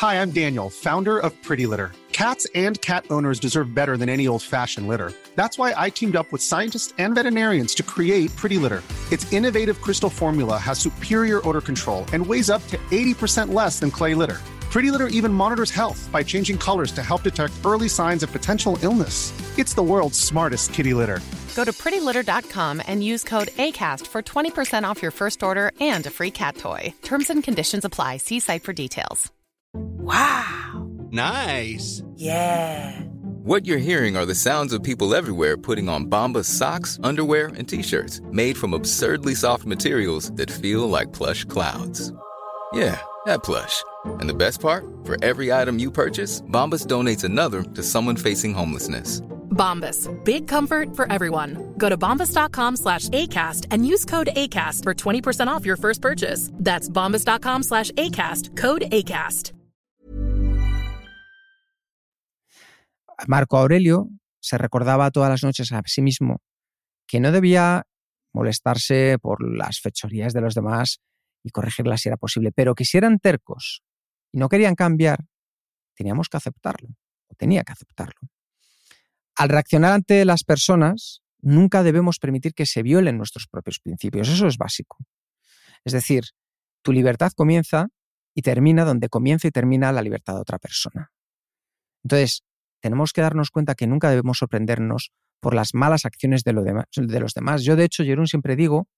[0.00, 1.90] Hi, I'm Daniel, founder of Pretty Litter.
[2.12, 5.12] Cats and cat owners deserve better than any old-fashioned litter.
[5.36, 8.82] That's why I teamed up with scientists and veterinarians to create Pretty Litter.
[9.10, 13.90] Its innovative crystal formula has superior odor control and weighs up to 80% less than
[13.90, 14.38] clay litter.
[14.70, 18.78] Pretty Litter even monitors health by changing colors to help detect early signs of potential
[18.82, 19.32] illness.
[19.58, 21.20] It's the world's smartest kitty litter.
[21.56, 26.10] Go to prettylitter.com and use code ACAST for 20% off your first order and a
[26.10, 26.94] free cat toy.
[27.02, 28.18] Terms and conditions apply.
[28.18, 29.32] See site for details.
[29.74, 30.86] Wow.
[31.10, 32.02] Nice.
[32.14, 33.00] Yeah.
[33.42, 37.66] What you're hearing are the sounds of people everywhere putting on Bombas socks, underwear, and
[37.66, 42.12] t-shirts made from absurdly soft materials that feel like plush clouds.
[42.72, 43.82] Yeah, that plush.
[44.20, 48.54] And the best part, for every item you purchase, Bombas donates another to someone facing
[48.54, 49.20] homelessness.
[49.50, 51.74] Bombas, big comfort for everyone.
[51.78, 56.50] Go to bombas.com slash ACAST and use code ACAST for 20% off your first purchase.
[56.54, 59.52] That's bombas.com slash ACAST, code ACAST.
[63.26, 64.08] Marco Aurelio
[64.40, 66.40] se recordaba todas las noches a sí mismo
[67.08, 67.84] que no debía
[68.32, 71.00] molestarse por las fechorías de los demás
[71.42, 73.82] y corregirlas si era posible, pero que si eran tercos
[74.32, 75.24] y no querían cambiar,
[75.94, 76.88] teníamos que aceptarlo,
[77.28, 78.28] o tenía que aceptarlo.
[79.36, 84.46] Al reaccionar ante las personas, nunca debemos permitir que se violen nuestros propios principios, eso
[84.46, 84.98] es básico.
[85.84, 86.24] Es decir,
[86.82, 87.88] tu libertad comienza
[88.34, 91.12] y termina donde comienza y termina la libertad de otra persona.
[92.04, 92.42] Entonces,
[92.80, 97.34] tenemos que darnos cuenta que nunca debemos sorprendernos por las malas acciones de, de los
[97.34, 97.64] demás.
[97.64, 98.88] Yo, de hecho, Jerón siempre digo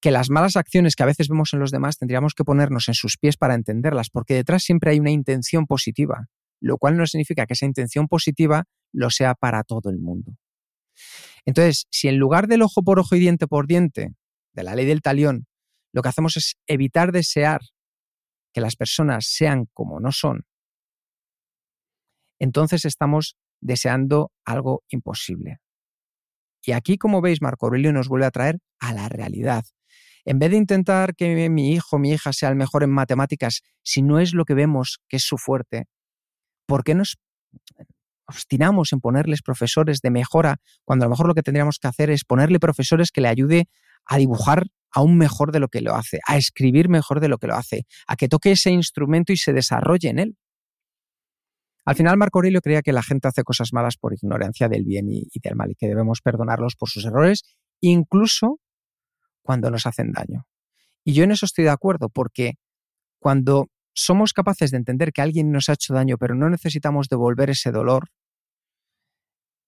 [0.00, 2.94] que las malas acciones que a veces vemos en los demás tendríamos que ponernos en
[2.94, 6.28] sus pies para entenderlas, porque detrás siempre hay una intención positiva,
[6.60, 10.36] lo cual no significa que esa intención positiva lo sea para todo el mundo.
[11.44, 14.14] Entonces, si en lugar del ojo por ojo y diente por diente,
[14.52, 15.46] de la ley del talión,
[15.92, 17.60] lo que hacemos es evitar desear
[18.52, 20.46] que las personas sean como no son,
[22.38, 25.58] entonces estamos deseando algo imposible.
[26.62, 29.64] Y aquí, como veis, Marco Aurelio nos vuelve a traer a la realidad,
[30.28, 34.02] en vez de intentar que mi hijo, mi hija sea el mejor en matemáticas, si
[34.02, 35.86] no es lo que vemos que es su fuerte,
[36.66, 37.16] ¿por qué nos
[38.26, 42.10] obstinamos en ponerles profesores de mejora cuando a lo mejor lo que tendríamos que hacer
[42.10, 43.68] es ponerle profesores que le ayude
[44.04, 47.46] a dibujar aún mejor de lo que lo hace, a escribir mejor de lo que
[47.46, 50.36] lo hace, a que toque ese instrumento y se desarrolle en él?
[51.86, 55.08] Al final, Marco Aurelio creía que la gente hace cosas malas por ignorancia del bien
[55.08, 57.44] y, y del mal y que debemos perdonarlos por sus errores,
[57.80, 58.60] incluso
[59.48, 60.46] cuando nos hacen daño.
[61.02, 62.58] Y yo en eso estoy de acuerdo, porque
[63.18, 67.48] cuando somos capaces de entender que alguien nos ha hecho daño, pero no necesitamos devolver
[67.48, 68.10] ese dolor,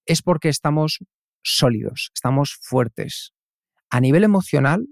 [0.05, 0.99] es porque estamos
[1.43, 3.33] sólidos, estamos fuertes.
[3.89, 4.85] A nivel emocional,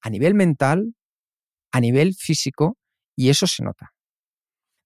[0.00, 0.94] a nivel mental,
[1.70, 2.78] a nivel físico,
[3.16, 3.92] y eso se nota.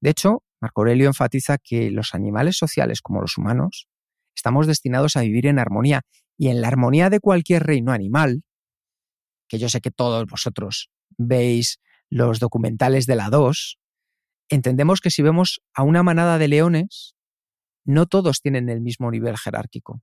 [0.00, 3.86] De hecho, Marco Aurelio enfatiza que los animales sociales, como los humanos,
[4.34, 6.02] estamos destinados a vivir en armonía,
[6.36, 8.42] y en la armonía de cualquier reino animal,
[9.50, 13.78] que yo sé que todos vosotros veis los documentales de la 2,
[14.48, 17.14] entendemos que si vemos a una manada de leones,
[17.84, 20.02] no todos tienen el mismo nivel jerárquico.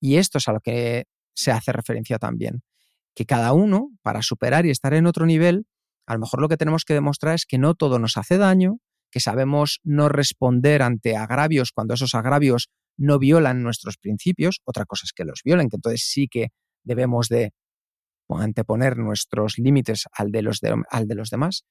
[0.00, 2.62] Y esto es a lo que se hace referencia también,
[3.14, 5.66] que cada uno, para superar y estar en otro nivel,
[6.06, 8.78] a lo mejor lo que tenemos que demostrar es que no todo nos hace daño,
[9.10, 15.02] que sabemos no responder ante agravios cuando esos agravios no violan nuestros principios, otra cosa
[15.06, 16.48] es que los violen, que entonces sí que
[16.84, 17.52] debemos de
[18.38, 21.64] anteponer nuestros límites al de, los al de los demás,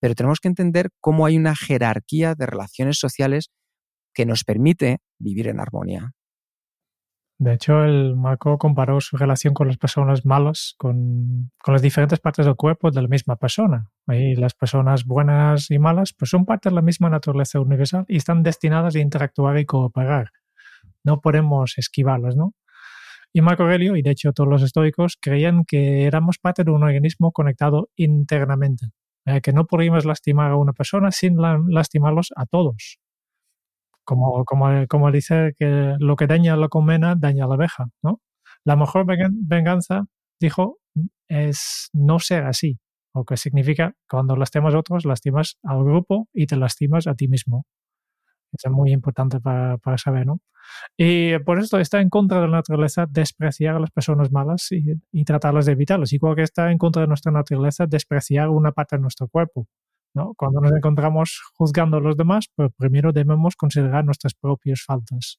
[0.00, 3.50] pero tenemos que entender cómo hay una jerarquía de relaciones sociales
[4.12, 6.12] que nos permite vivir en armonía.
[7.38, 12.20] De hecho, el Marco comparó su relación con las personas malas con, con, las diferentes
[12.20, 13.90] partes del cuerpo de la misma persona.
[14.06, 18.18] Y las personas buenas y malas pues son parte de la misma naturaleza universal y
[18.18, 20.30] están destinadas a interactuar y cooperar.
[21.02, 22.54] No podemos esquivarlas, ¿no?
[23.34, 26.82] Y Marco Aurelio, y de hecho todos los estoicos, creían que éramos parte de un
[26.82, 28.88] organismo conectado internamente,
[29.42, 31.36] que no podíamos lastimar a una persona sin
[31.68, 32.98] lastimarlos a todos.
[34.04, 37.88] Como, como, como dice que lo que daña a la colmena daña a la abeja,
[38.02, 38.20] ¿no?
[38.64, 40.04] La mejor venganza,
[40.40, 40.78] dijo,
[41.28, 42.78] es no ser así,
[43.14, 47.28] o que significa cuando lastimas a otros, lastimas al grupo y te lastimas a ti
[47.28, 47.64] mismo.
[48.52, 50.40] Eso es muy importante para, para, saber, ¿no?
[50.96, 54.94] Y por esto está en contra de la naturaleza despreciar a las personas malas y,
[55.10, 56.12] y tratarlas de evitarlas.
[56.12, 59.66] Igual que está en contra de nuestra naturaleza despreciar una parte de nuestro cuerpo.
[60.14, 60.34] ¿no?
[60.36, 65.38] Cuando nos encontramos juzgando a los demás, pues primero debemos considerar nuestras propias faltas.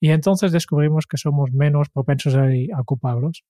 [0.00, 3.44] Y entonces descubrimos que somos menos propensos a, a culparlos.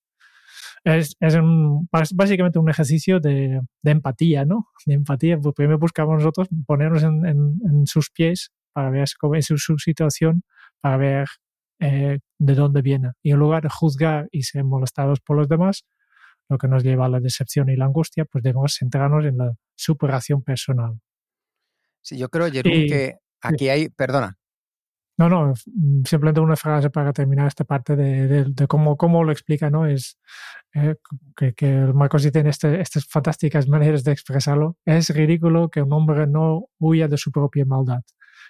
[0.85, 4.69] Es, es un, básicamente un ejercicio de, de, empatía, ¿no?
[4.85, 5.39] De empatía.
[5.39, 9.79] Pues primero buscamos nosotros ponernos en, en, en sus pies para ver cómo es su,
[9.79, 10.43] situación,
[10.81, 11.27] para ver
[11.81, 13.13] eh, de dónde viene.
[13.23, 15.85] Y en lugar de juzgar y ser molestados por los demás,
[16.49, 19.53] lo que nos lleva a la decepción y la angustia, pues debemos centrarnos en la
[19.75, 21.01] superación personal.
[22.01, 24.39] Sí, yo creo, Jerón, que aquí hay, perdona.
[25.19, 25.55] No, no,
[26.05, 29.87] simplemente una frase para terminar esta parte de, de, de cómo, cómo, lo explica, ¿no?
[29.87, 30.19] Es
[30.75, 30.97] eh,
[31.37, 34.79] que, que Marcos tiene este, estas fantásticas maneras de expresarlo.
[34.85, 38.03] Es ridículo que un hombre no huya de su propia maldad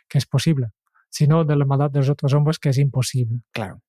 [0.08, 0.68] que es posible,
[1.08, 3.40] sino de la maldad de los otros hombres, que es imposible.
[3.52, 3.82] Claro.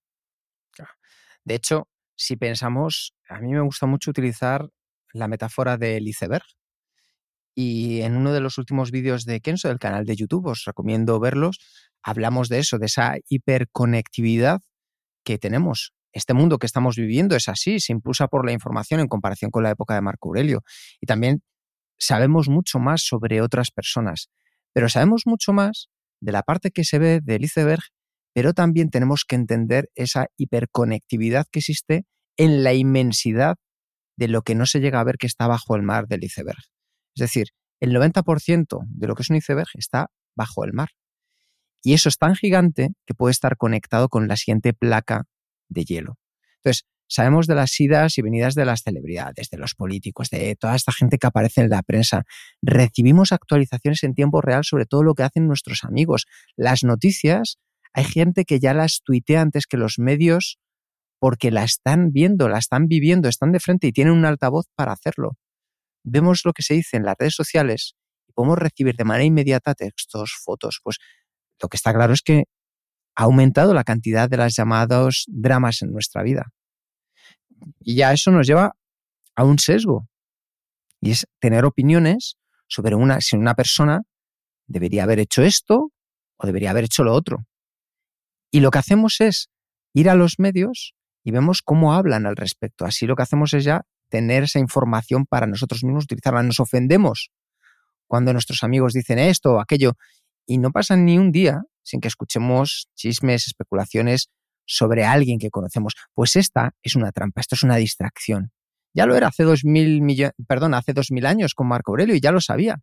[1.46, 4.70] De hecho, si pensamos, a mí me gusta mucho utilizar
[5.12, 6.46] la metáfora del iceberg.
[7.56, 11.20] Y en uno de los últimos vídeos de Kenzo, del canal de YouTube, os recomiendo
[11.20, 11.60] verlos,
[12.02, 14.62] hablamos de eso, de esa hiperconectividad
[15.24, 15.94] que tenemos.
[16.14, 19.64] Este mundo que estamos viviendo es así, se impulsa por la información en comparación con
[19.64, 20.64] la época de Marco Aurelio.
[21.00, 21.44] Y también
[22.00, 24.30] sabemos mucho más sobre otras personas,
[24.74, 25.90] pero sabemos mucho más
[26.24, 27.84] de la parte que se ve del iceberg,
[28.34, 32.06] pero también tenemos que entender esa hiperconectividad que existe
[32.38, 33.58] en la inmensidad
[34.18, 36.64] de lo que no se llega a ver que está bajo el mar del iceberg.
[37.16, 37.48] Es decir,
[37.80, 40.90] el 90% de lo que es un iceberg está bajo el mar.
[41.84, 45.26] Y eso es tan gigante que puede estar conectado con la siguiente placa
[45.68, 46.18] de hielo.
[46.58, 50.76] Entonces, Sabemos de las idas y venidas de las celebridades, de los políticos, de toda
[50.76, 52.24] esta gente que aparece en la prensa.
[52.64, 56.26] Recibimos actualizaciones en tiempo real sobre todo lo que hacen nuestros amigos.
[56.56, 57.60] Las noticias,
[57.94, 60.58] hay gente que ya las tuitea antes que los medios
[61.20, 64.94] porque la están viendo, la están viviendo, están de frente y tienen un altavoz para
[64.94, 65.38] hacerlo.
[66.04, 67.94] Vemos lo que se dice en las redes sociales
[68.28, 70.80] y podemos recibir de manera inmediata textos, fotos.
[70.82, 70.98] Pues
[71.62, 72.46] lo que está claro es que
[73.16, 76.52] ha aumentado la cantidad de las llamados dramas en nuestra vida.
[77.80, 78.76] Y ya eso nos lleva
[79.36, 80.08] a un sesgo.
[81.02, 84.02] Y es tener opiniones sobre una, si una persona
[84.68, 85.92] debería haber hecho esto
[86.38, 87.46] o debería haber hecho lo otro.
[88.52, 89.50] Y lo que hacemos es
[89.94, 92.86] ir a los medios y vemos cómo hablan al respecto.
[92.86, 96.44] Así lo que hacemos es ya tener esa información para nosotros mismos, utilizarla.
[96.44, 97.32] Nos ofendemos
[98.08, 99.94] cuando nuestros amigos dicen esto o aquello
[100.46, 104.30] y no pasa ni un día sin que escuchemos chismes, especulaciones
[104.66, 105.94] sobre alguien que conocemos.
[106.14, 108.52] Pues esta es una trampa, esto es una distracción.
[108.94, 110.02] Ya lo era hace dos mil
[110.48, 112.80] perdón, hace dos mil años con Marco Aurelio y ya lo sabía.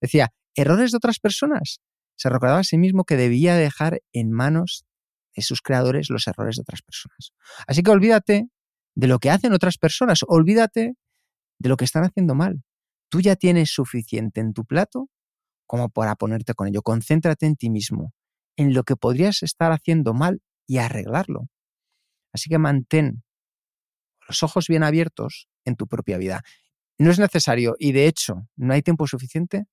[0.00, 1.80] Decía, errores de otras personas.
[2.16, 4.84] Se recordaba a sí mismo que debía dejar en manos
[5.34, 7.32] de sus creadores los errores de otras personas.
[7.66, 8.48] Así que olvídate
[8.94, 10.94] de lo que hacen otras personas, olvídate
[11.58, 12.62] de lo que están haciendo mal.
[13.08, 15.08] Tú ya tienes suficiente en tu plato
[15.66, 16.82] como para ponerte con ello.
[16.82, 18.12] Concéntrate en ti mismo,
[18.56, 21.48] en lo que podrías estar haciendo mal y arreglarlo.
[22.32, 23.22] Así que mantén
[24.26, 26.42] los ojos bien abiertos en tu propia vida.
[26.98, 29.64] No es necesario y de hecho no hay tiempo suficiente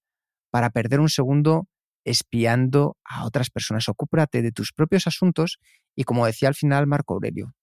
[0.49, 1.67] para perder un segundo
[2.03, 3.87] espiando a otras personas.
[3.89, 5.59] Ocúpate de tus propios asuntos
[5.95, 7.53] y como decía al final Marco Aurelio,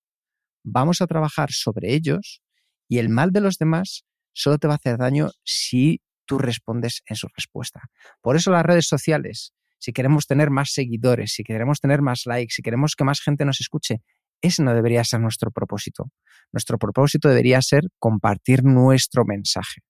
[0.65, 2.43] vamos a trabajar sobre ellos
[2.89, 7.03] y el mal de los demás solo te va a hacer daño si tú respondes
[7.07, 7.91] en su respuesta.
[8.21, 12.55] Por eso las redes sociales si queremos tener más seguidores, si queremos tener más likes,
[12.55, 14.03] si queremos que más gente nos escuche,
[14.41, 16.11] ese no debería ser nuestro propósito.
[16.53, 19.83] Nuestro propósito debería ser compartir nuestro mensaje.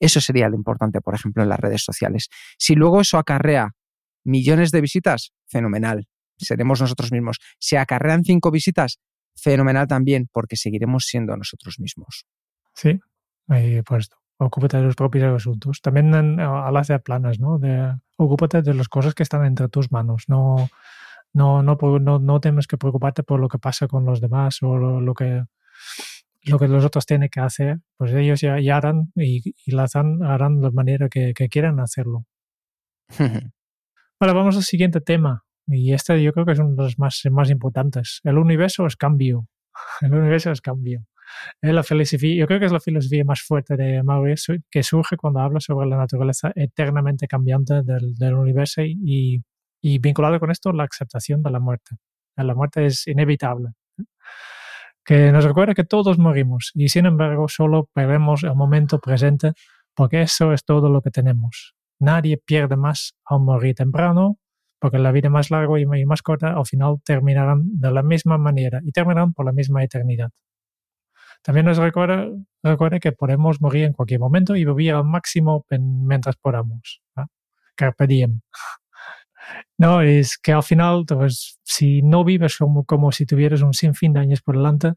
[0.00, 2.28] Eso sería lo importante, por ejemplo, en las redes sociales.
[2.58, 3.72] Si luego eso acarrea
[4.24, 6.08] millones de visitas, fenomenal.
[6.36, 7.38] Seremos nosotros mismos.
[7.58, 8.98] Si acarrean cinco visitas,
[9.36, 12.26] fenomenal también, porque seguiremos siendo nosotros mismos.
[12.74, 12.98] Sí,
[13.50, 14.10] eh, pues
[14.46, 15.80] ocúpate de los propios asuntos.
[15.80, 17.58] También en, a las de planas, ¿no?
[17.58, 20.24] De, ocúpate de las cosas que están entre tus manos.
[20.28, 20.68] No,
[21.32, 24.76] no, no, no, no tienes que preocuparte por lo que pasa con los demás o
[24.76, 25.44] lo, lo que
[26.46, 30.22] lo que los otros tienen que hacer, pues ellos ya, ya harán y, y harán,
[30.22, 32.26] harán de la manera que, que quieran hacerlo.
[34.20, 35.44] Ahora vamos al siguiente tema.
[35.66, 38.20] Y este yo creo que es uno de los más, más importantes.
[38.24, 39.48] El universo es cambio.
[40.02, 41.06] El universo es cambio.
[41.60, 45.16] Es la filosofía, yo creo que es la filosofía más fuerte de Maurice que surge
[45.16, 49.42] cuando habla sobre la naturaleza eternamente cambiante del, universo y,
[49.80, 51.96] y vinculado con esto la aceptación de la muerte.
[52.36, 53.70] La muerte es inevitable
[55.04, 59.52] que nos recuerda que todos morimos y sin embargo solo perdemos el momento presente
[59.94, 61.74] porque eso es todo lo que tenemos.
[62.00, 64.38] Nadie pierde más al morir temprano
[64.80, 68.80] porque la vida más larga y más corta al final terminarán de la misma manera
[68.82, 70.30] y terminarán por la misma eternidad.
[71.44, 72.30] También nos recuerda,
[73.00, 77.02] que podemos morir en cualquier momento y vivir al máximo mientras podamos.
[77.76, 78.40] Carpe diem.
[79.76, 84.14] No, es que al final, pues, si no vives como, como si tuvieras un sinfín
[84.14, 84.94] de años por delante,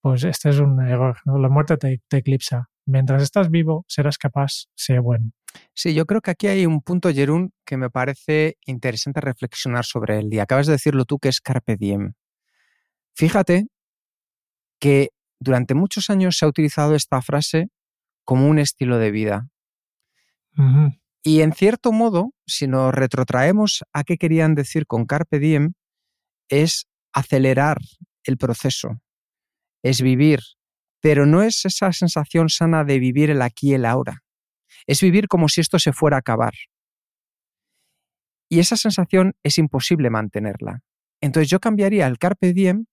[0.00, 1.18] pues este es un error.
[1.26, 1.38] ¿no?
[1.38, 2.70] La muerte te, te eclipsa.
[2.86, 5.32] Mientras estás vivo, serás capaz, sea bueno.
[5.74, 10.20] Sí, yo creo que aquí hay un punto, Jerún, que me parece interesante reflexionar sobre
[10.20, 10.32] él.
[10.32, 12.14] Y acabas de decirlo tú, que es Carpe Diem.
[13.14, 13.66] Fíjate
[14.80, 15.10] que
[15.42, 17.68] durante muchos años se ha utilizado esta frase
[18.24, 19.48] como un estilo de vida.
[21.22, 25.72] Y en cierto modo, si nos retrotraemos a qué querían decir con Carpe Diem,
[26.48, 27.78] es acelerar
[28.24, 29.00] el proceso,
[29.82, 30.40] es vivir,
[31.00, 34.22] pero no es esa sensación sana de vivir el aquí y el ahora,
[34.86, 36.54] es vivir como si esto se fuera a acabar.
[38.48, 40.80] Y esa sensación es imposible mantenerla.
[41.20, 42.84] Entonces yo cambiaría el Carpe Diem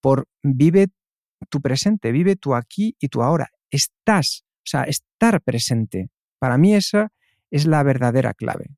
[0.00, 0.88] por vive
[1.48, 3.48] tu presente, vive tu aquí y tu ahora.
[3.70, 6.10] Estás, o sea, estar presente.
[6.38, 7.12] Para mí esa
[7.50, 8.76] es la verdadera clave.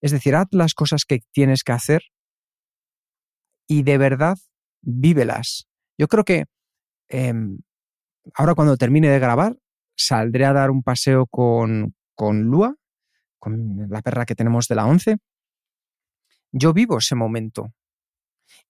[0.00, 2.02] Es decir, haz las cosas que tienes que hacer
[3.66, 4.36] y de verdad
[4.82, 5.66] vívelas.
[5.98, 6.44] Yo creo que
[7.08, 7.32] eh,
[8.34, 9.56] ahora cuando termine de grabar,
[9.96, 12.76] saldré a dar un paseo con, con Lua,
[13.38, 15.16] con la perra que tenemos de la 11.
[16.52, 17.72] Yo vivo ese momento.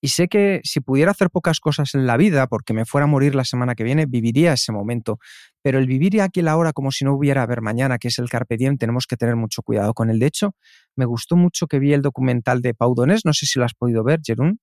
[0.05, 3.07] Y sé que si pudiera hacer pocas cosas en la vida, porque me fuera a
[3.07, 5.18] morir la semana que viene, viviría ese momento.
[5.62, 8.28] Pero el vivir aquí la hora como si no hubiera haber mañana, que es el
[8.28, 10.18] Carpe Diem, tenemos que tener mucho cuidado con él.
[10.18, 10.55] De hecho,
[10.94, 13.72] me gustó mucho que vi el documental de Pau Donés, no sé si lo has
[13.72, 14.61] podido ver, Jerún,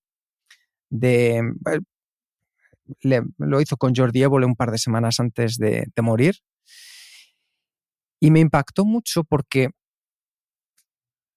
[0.92, 1.42] de...
[3.02, 6.36] Le, lo hizo con Jordi Évole un par de semanas antes de morir.
[8.20, 9.70] Y me impactó mucho porque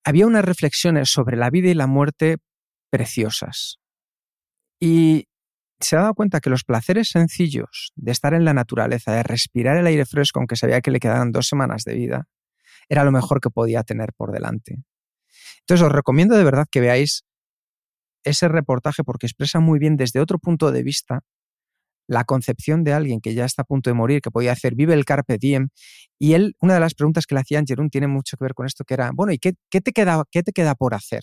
[0.05, 2.37] había unas reflexiones sobre la vida y la muerte
[2.91, 3.79] preciosas.
[4.81, 5.27] Y
[5.81, 9.77] se ha dado cuenta que los placeres sencillos de estar en la naturaleza, de respirar
[9.77, 12.29] el aire fresco, aunque sabía que le quedaban dos semanas de vida,
[12.89, 14.83] era lo mejor que podía tener por delante.
[15.61, 17.25] Entonces os recomiendo de verdad que veáis
[18.25, 21.21] ese reportaje porque expresa muy bien desde otro punto de vista
[22.07, 24.95] la concepción de alguien que ya está a punto de morir, que podía hacer vive
[24.95, 25.69] el carpe diem.
[26.19, 28.67] Y él, una de las preguntas que le hacían Jerún tiene mucho que ver con
[28.67, 31.23] esto, que era, bueno, ¿y qué, te, queda, qué te queda por hacer?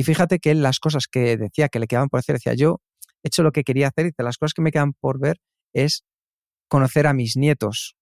[0.00, 2.80] Y fíjate que él las cosas que decía que le quedaban por hacer, decía yo,
[3.22, 5.36] he hecho lo que quería hacer y las cosas que me quedan por ver
[5.74, 6.06] es
[6.68, 7.96] conocer a mis nietos.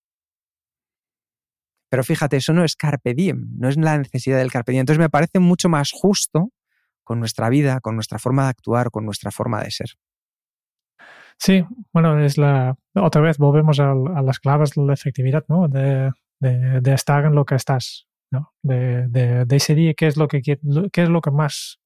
[1.91, 4.83] Pero fíjate, eso no es carpe diem, no es la necesidad del carpe diem.
[4.83, 6.53] Entonces me parece mucho más justo
[7.03, 9.89] con nuestra vida, con nuestra forma de actuar, con nuestra forma de ser.
[11.37, 12.77] Sí, bueno, es la.
[12.95, 13.93] Otra vez volvemos a,
[14.23, 15.67] las claves de la efectividad, ¿no?
[15.67, 16.13] De,
[16.95, 18.53] estar en lo que estás, ¿no?
[18.63, 20.59] De, de, decidir qué es lo que qué
[21.03, 21.81] es lo que más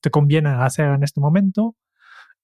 [0.00, 1.76] te conviene hacer en este momento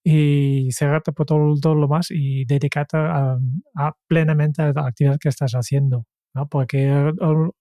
[0.04, 3.38] y cerrarte por todo, todo lo más y dedicarte a,
[3.76, 6.06] a plenamente a la actividad que estás haciendo.
[6.34, 6.48] ¿no?
[6.48, 7.14] Porque el,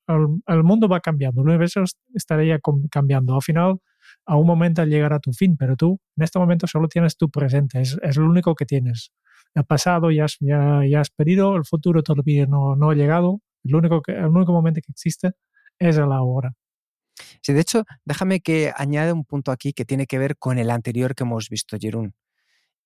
[0.08, 1.84] el, el, mundo va cambiando, el universo
[2.14, 2.60] estaría
[2.92, 3.36] cambiando.
[3.36, 3.80] Al final,
[4.26, 7.30] a un momento llegar a tu fin, pero tú en este momento solo tienes tu
[7.30, 9.12] presente, es, es lo único que tienes.
[9.56, 13.42] El pasado ya has, ya, ya has pedido, el futuro todavía no, no ha llegado,
[13.64, 15.32] el único, que, el único momento que existe
[15.80, 16.54] es el ahora.
[17.42, 20.70] Sí, de hecho, déjame que añade un punto aquí que tiene que ver con el
[20.70, 22.14] anterior que hemos visto, Jerún.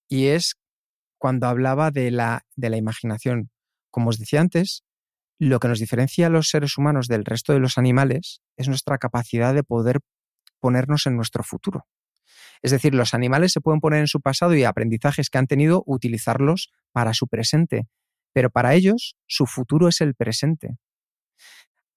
[0.07, 0.55] Y es
[1.17, 3.49] cuando hablaba de la, de la imaginación.
[3.91, 4.83] Como os decía antes,
[5.39, 8.97] lo que nos diferencia a los seres humanos del resto de los animales es nuestra
[8.97, 9.99] capacidad de poder
[10.59, 11.87] ponernos en nuestro futuro.
[12.61, 15.83] Es decir, los animales se pueden poner en su pasado y aprendizajes que han tenido,
[15.85, 17.87] utilizarlos para su presente.
[18.33, 20.77] pero para ellos su futuro es el presente.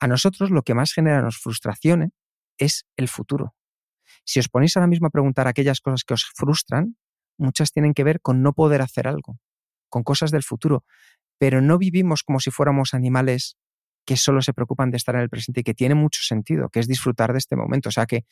[0.04, 2.10] A nosotros lo que más genera nos frustraciones
[2.58, 3.54] es el futuro.
[4.26, 6.98] Si os ponéis ahora mismo a preguntar aquellas cosas que os frustran,
[7.38, 9.38] muchas tienen que ver con no poder hacer algo,
[9.88, 10.84] con cosas del futuro,
[11.38, 13.56] pero no vivimos como si fuéramos animales
[14.04, 16.80] que solo se preocupan de estar en el presente y que tiene mucho sentido, que
[16.80, 17.88] es disfrutar de este momento.
[17.88, 18.26] O sea que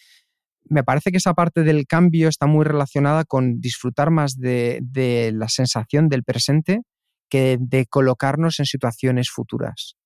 [0.69, 5.33] me parece que esa parte del cambio está muy relacionada con disfrutar más de, de
[5.33, 6.83] la sensación del presente
[7.31, 9.97] que de colocarnos en situaciones futuras.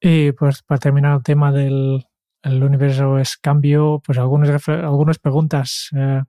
[0.00, 2.04] Y pues para terminar el tema del
[2.42, 6.22] el universo es cambio, pues algunas, algunas preguntas eh,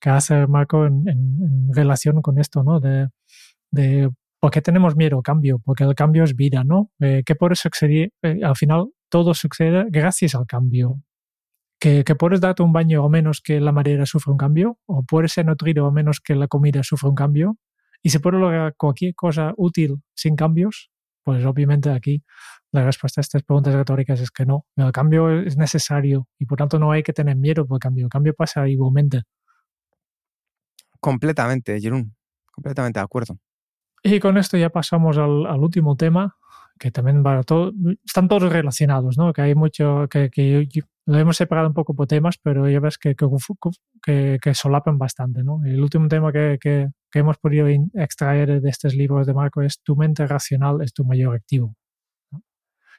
[0.00, 2.80] que hace Marco en, en, relación con esto, ¿no?
[2.80, 3.08] De,
[3.70, 4.10] de,
[4.40, 6.90] por qué tenemos miedo al cambio, porque el cambio es vida, ¿no?
[7.00, 8.10] Eh, que por eso eh,
[8.42, 11.02] al final todo sucede gracias al cambio.
[11.80, 15.04] Que, que, puedes darte un baño o menos que la madera sufra un cambio, o
[15.04, 17.56] puedes ser nutrido o menos que la comida sufra un cambio,
[18.02, 20.90] y se puede lograr cualquier cosa útil sin cambios,
[21.28, 22.24] pues obviamente aquí
[22.72, 24.64] la respuesta a estas preguntas retóricas es que no.
[24.76, 28.06] El cambio es necesario y por tanto no hay que tener miedo por el cambio.
[28.06, 29.24] El cambio pasa igualmente.
[31.00, 32.16] Completamente, Jerón.
[32.50, 33.38] Completamente de acuerdo.
[34.02, 36.34] Y con esto ya pasamos al, al último tema,
[36.78, 39.34] que también va todo, están todos relacionados, ¿no?
[39.34, 40.66] Que hay mucho, que, que
[41.08, 45.42] lo hemos separado un poco por temas, pero ya ves que, que, que solapan bastante,
[45.42, 45.64] ¿no?
[45.64, 49.96] El último tema que, que, hemos podido extraer de estos libros de Marco es tu
[49.96, 51.74] mente racional es tu mayor activo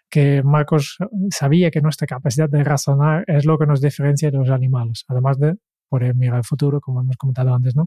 [0.10, 0.98] que Marcos
[1.30, 5.38] sabía que nuestra capacidad de razonar es lo que nos diferencia de los animales, además
[5.38, 5.58] de
[5.88, 7.86] poder mirar al futuro, como hemos comentado antes, ¿no?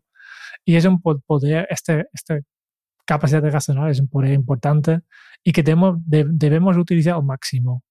[0.64, 2.38] Y es un poder, este, esta
[3.04, 5.00] capacidad de razonar es un poder importante
[5.42, 7.82] y que debemos, debemos utilizar al máximo.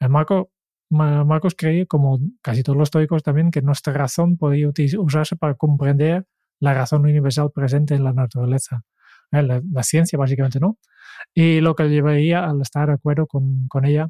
[0.00, 0.50] Eh, Marco,
[0.92, 6.26] Marcos creía, como casi todos los estoicos también, que nuestra razón podía usarse para comprender
[6.60, 8.84] la razón universal presente en la naturaleza.
[9.32, 10.78] Eh, la, la ciencia, básicamente, ¿no?
[11.34, 14.08] y lo que llevaría al estar de acuerdo con, con ella,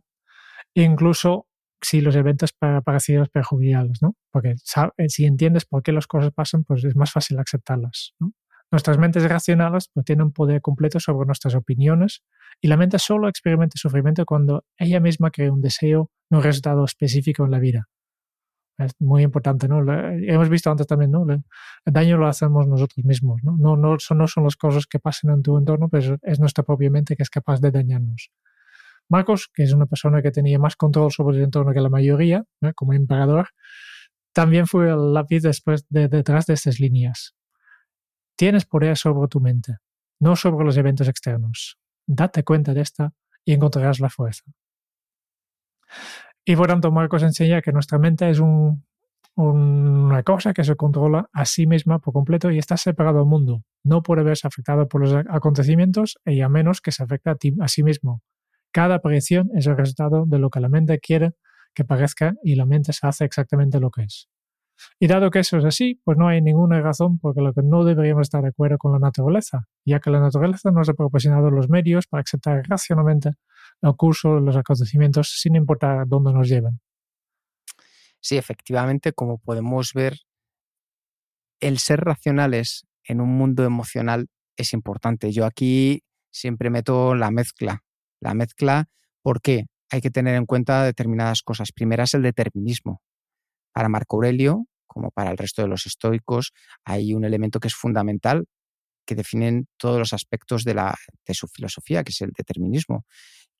[0.74, 1.46] incluso
[1.80, 4.14] si los eventos parecidos perjudiciales, ¿no?
[4.30, 4.54] Porque
[4.96, 8.32] eh, si entiendes por qué las cosas pasan, pues es más fácil aceptarlas, ¿no?
[8.72, 12.22] Nuestras mentes racionales pues, tienen poder completo sobre nuestras opiniones
[12.58, 17.44] y la mente solo experimenta sufrimiento cuando ella misma crea un deseo, un resultado específico
[17.44, 17.88] en la vida.
[18.78, 19.80] Es muy importante, ¿no?
[19.92, 21.26] hemos visto antes también, ¿no?
[21.30, 21.42] el
[21.84, 23.54] daño lo hacemos nosotros mismos, ¿no?
[23.58, 26.64] No, no, son, no son las cosas que pasan en tu entorno, pero es nuestra
[26.64, 28.30] propia mente que es capaz de dañarnos.
[29.10, 32.44] Marcos, que es una persona que tenía más control sobre el entorno que la mayoría,
[32.74, 33.48] como emperador,
[34.32, 37.34] también fue el lápiz después de, detrás de estas líneas.
[38.42, 39.76] Tienes poder sobre tu mente,
[40.18, 41.78] no sobre los eventos externos.
[42.08, 43.14] Date cuenta de esta
[43.44, 44.42] y encontrarás la fuerza.
[46.44, 48.84] Y por tanto, Marcos enseña que nuestra mente es un,
[49.36, 53.62] una cosa que se controla a sí misma por completo y está separado del mundo.
[53.84, 57.68] No puede verse afectado por los acontecimientos y a menos que se afecte a, a
[57.68, 58.22] sí mismo.
[58.72, 61.34] Cada aparición es el resultado de lo que la mente quiere
[61.74, 64.28] que parezca y la mente se hace exactamente lo que es.
[64.98, 67.84] Y dado que eso es así, pues no hay ninguna razón por la que no
[67.84, 71.68] deberíamos estar de acuerdo con la naturaleza, ya que la naturaleza nos ha proporcionado los
[71.68, 73.30] medios para aceptar racionalmente
[73.82, 76.80] el curso de los acontecimientos sin importar dónde nos lleven.
[78.20, 80.18] Sí, efectivamente, como podemos ver,
[81.60, 85.32] el ser racionales en un mundo emocional es importante.
[85.32, 87.82] Yo aquí siempre meto la mezcla.
[88.20, 88.88] La mezcla,
[89.22, 91.72] porque hay que tener en cuenta determinadas cosas.
[91.72, 93.02] Primera es el determinismo.
[93.72, 96.52] Para Marco Aurelio, como para el resto de los estoicos,
[96.84, 98.46] hay un elemento que es fundamental
[99.04, 100.94] que definen todos los aspectos de, la,
[101.26, 103.04] de su filosofía, que es el determinismo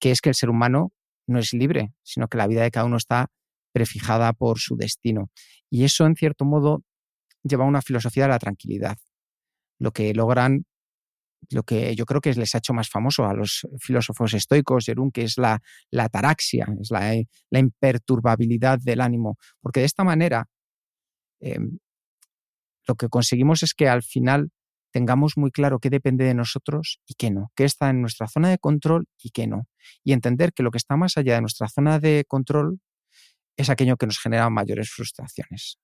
[0.02, 0.92] que es que el ser humano
[1.28, 3.28] no es libre, sino que la vida de cada uno está
[3.72, 5.30] prefijada por su destino.
[5.70, 6.82] Y eso, en cierto modo,
[7.44, 8.98] lleva a una filosofía de la tranquilidad.
[9.78, 10.64] Lo que logran,
[11.50, 15.12] lo que yo creo que les ha hecho más famoso a los filósofos estoicos, Jerún,
[15.12, 15.62] que es la,
[15.92, 17.14] la taraxia, es la,
[17.50, 19.38] la, imperturbabilidad del ánimo.
[19.60, 20.48] Porque de esta manera,
[21.43, 21.78] em,
[22.86, 24.51] lo que conseguimos es que al final
[24.93, 28.51] tengamos muy claro qué depende de nosotros y qué no, qué está en nuestra zona
[28.51, 29.66] de control y qué no.
[30.05, 32.80] Y entender que lo que está más allá de nuestra zona de control
[33.57, 35.78] es aquello que nos genera mayores frustraciones.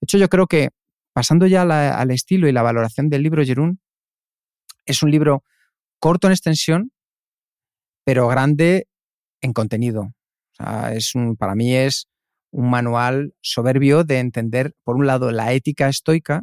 [0.00, 0.70] De hecho, yo creo que
[1.12, 3.80] pasando ya al estilo y la valoración del libro Jerún,
[4.86, 5.44] es un libro
[5.98, 6.92] corto en extensión,
[8.04, 8.88] pero grande
[9.40, 10.12] en contenido.
[10.92, 12.08] es un, para mí es
[12.50, 16.42] un manual soberbio de entender, por un lado, la ética estoica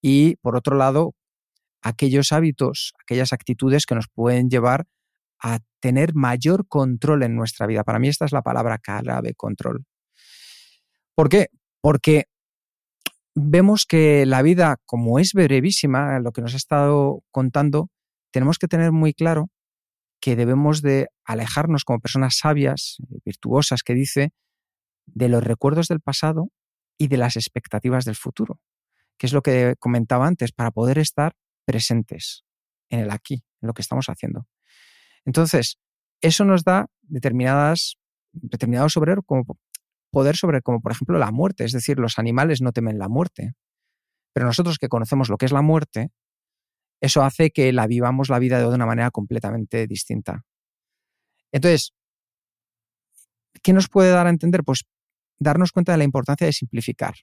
[0.00, 1.14] y, por otro lado,
[1.82, 4.86] aquellos hábitos, aquellas actitudes que nos pueden llevar
[5.40, 7.82] a tener mayor control en nuestra vida.
[7.84, 9.84] Para mí esta es la palabra clave, control.
[11.14, 11.48] ¿Por qué?
[11.80, 12.24] Porque
[13.34, 17.88] vemos que la vida, como es brevísima, lo que nos ha estado contando,
[18.30, 19.50] tenemos que tener muy claro
[20.20, 24.30] que debemos de alejarnos como personas sabias, virtuosas, que dice,
[25.06, 26.50] de los recuerdos del pasado
[26.98, 28.60] y de las expectativas del futuro,
[29.18, 31.34] que es lo que comentaba antes, para poder estar
[31.64, 32.44] presentes
[32.88, 34.46] en el aquí, en lo que estamos haciendo.
[35.24, 35.78] Entonces,
[36.20, 37.96] eso nos da determinadas,
[38.32, 39.44] determinados sobre, como
[40.10, 43.54] poder sobre, como por ejemplo la muerte, es decir, los animales no temen la muerte,
[44.32, 46.10] pero nosotros que conocemos lo que es la muerte,
[47.00, 50.44] eso hace que la vivamos la vida de una manera completamente distinta.
[51.50, 51.92] Entonces,
[53.62, 54.64] ¿qué nos puede dar a entender?
[54.64, 54.84] Pues
[55.38, 57.14] darnos cuenta de la importancia de simplificar.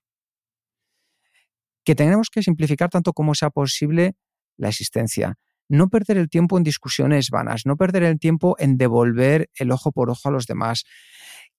[1.84, 4.16] Que tenemos que simplificar tanto como sea posible
[4.58, 5.36] la existencia.
[5.70, 9.92] No perder el tiempo en discusiones vanas, no perder el tiempo en devolver el ojo
[9.92, 10.84] por ojo a los demás.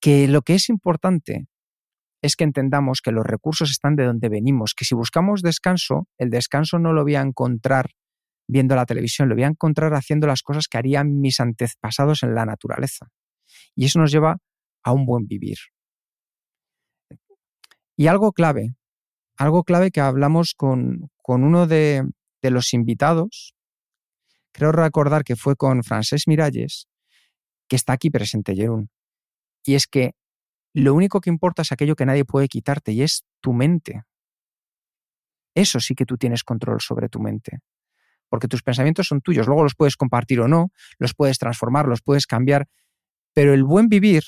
[0.01, 1.47] Que lo que es importante
[2.22, 6.31] es que entendamos que los recursos están de donde venimos, que si buscamos descanso, el
[6.31, 7.91] descanso no lo voy a encontrar
[8.47, 12.35] viendo la televisión, lo voy a encontrar haciendo las cosas que harían mis antepasados en
[12.35, 13.09] la naturaleza.
[13.74, 14.39] Y eso nos lleva
[14.83, 15.59] a un buen vivir.
[17.97, 18.74] Y algo clave,
[19.37, 22.05] algo clave que hablamos con, uno de,
[22.43, 23.55] de, los invitados,
[24.53, 26.89] creo recordar que fue con Francés Miralles,
[27.68, 28.91] que está aquí presente, Jerún.
[29.64, 30.12] Y es que
[30.72, 34.03] lo único que importa es aquello que nadie puede quitarte y es tu mente.
[35.55, 37.61] Eso sí que tú tienes control sobre tu mente
[38.31, 42.01] porque tus pensamientos son tuyos, luego los puedes compartir o no, los puedes transformar, los
[42.01, 42.68] puedes cambiar,
[43.35, 44.22] pero el buen vivir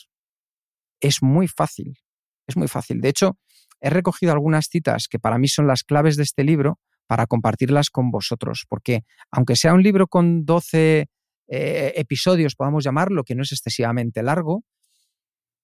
[1.03, 1.98] es muy fácil,
[2.46, 3.00] es muy fácil.
[3.00, 3.38] De hecho,
[3.80, 7.90] he recogido algunas citas que para mí son las claves de este libro para compartirlas
[7.90, 11.09] con vosotros, porque aunque sea un libro con 12
[11.48, 14.64] eh, episodios, podamos llamarlo, que no es excesivamente largo,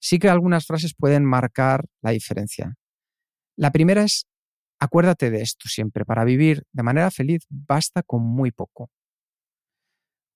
[0.01, 2.75] sí que algunas frases pueden marcar la diferencia.
[3.57, 4.27] La primera es
[4.81, 8.91] Acuérdate de esto siempre, para vivir de manera feliz basta con muy poco.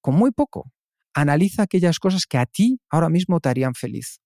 [0.01, 0.73] Con muy poco.
[1.15, 4.21] Analiza aquellas cosas que a ti ahora mismo te harían feliz.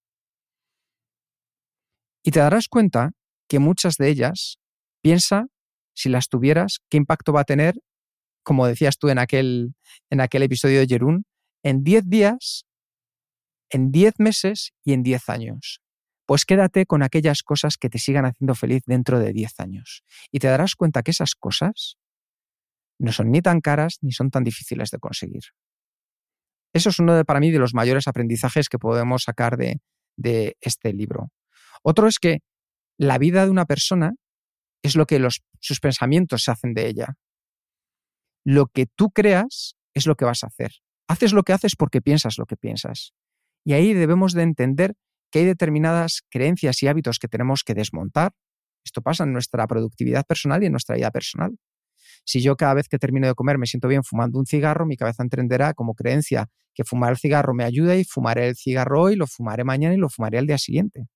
[2.26, 3.12] Y te darás cuenta
[3.48, 4.58] que muchas de ellas,
[5.00, 5.46] piensa,
[5.94, 7.76] si las tuvieras, qué impacto va a tener,
[8.42, 9.76] como decías tú en aquel,
[10.10, 11.24] en aquel episodio de Jerún,
[11.62, 12.64] en 10 días,
[13.70, 15.80] en 10 meses y en 10 años
[16.26, 20.02] pues quédate con aquellas cosas que te sigan haciendo feliz dentro de 10 años.
[20.32, 21.98] Y te darás cuenta que esas cosas
[22.98, 25.44] no son ni tan caras ni son tan difíciles de conseguir.
[26.74, 29.78] Eso es uno de, para mí de los mayores aprendizajes que podemos sacar de,
[30.16, 31.30] de este libro.
[31.88, 32.40] Otro es que
[32.98, 34.14] la vida de una persona
[34.82, 35.24] es lo que
[35.60, 37.14] sus pensamientos se hacen de ella.
[38.44, 40.72] Lo que tú creas es lo que vas a hacer.
[41.06, 43.12] Haces lo que haces porque piensas lo que piensas.
[43.64, 44.94] Y ahí debemos de entender
[45.30, 48.32] que hay determinadas creencias y hábitos que tenemos que desmontar.
[48.84, 51.56] Esto pasa en nuestra productividad personal y en nuestra vida personal.
[52.24, 54.96] Si yo cada vez que termino de comer me siento bien fumando un cigarro, mi
[54.96, 59.14] cabeza entenderá como creencia que fumar el cigarro me ayuda y fumaré el cigarro hoy,
[59.14, 61.06] lo fumaré mañana y lo fumaré al día siguiente.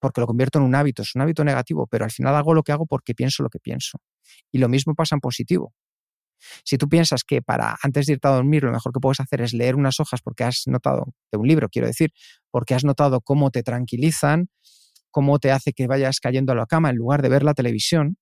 [0.00, 2.62] Porque lo convierto en un hábito, es un hábito negativo, pero al final hago lo
[2.62, 3.98] que hago porque pienso lo que pienso.
[4.52, 5.74] Y lo mismo pasa en positivo.
[6.64, 9.40] Si tú piensas que para antes de irte a dormir lo mejor que puedes hacer
[9.40, 12.12] es leer unas hojas porque has notado, de un libro quiero decir,
[12.50, 14.48] porque has notado cómo te tranquilizan,
[15.10, 18.18] cómo te hace que vayas cayendo a la cama en lugar de ver la televisión,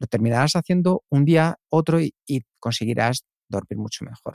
[0.00, 2.12] lo terminarás haciendo un día, otro y,
[2.58, 4.34] conseguirás dormir mucho mejor.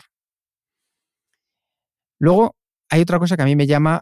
[2.20, 2.56] Luego,
[2.90, 4.02] hay otra cosa que a mí me llama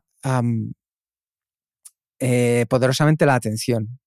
[2.20, 4.00] eh, poderosamente la atención.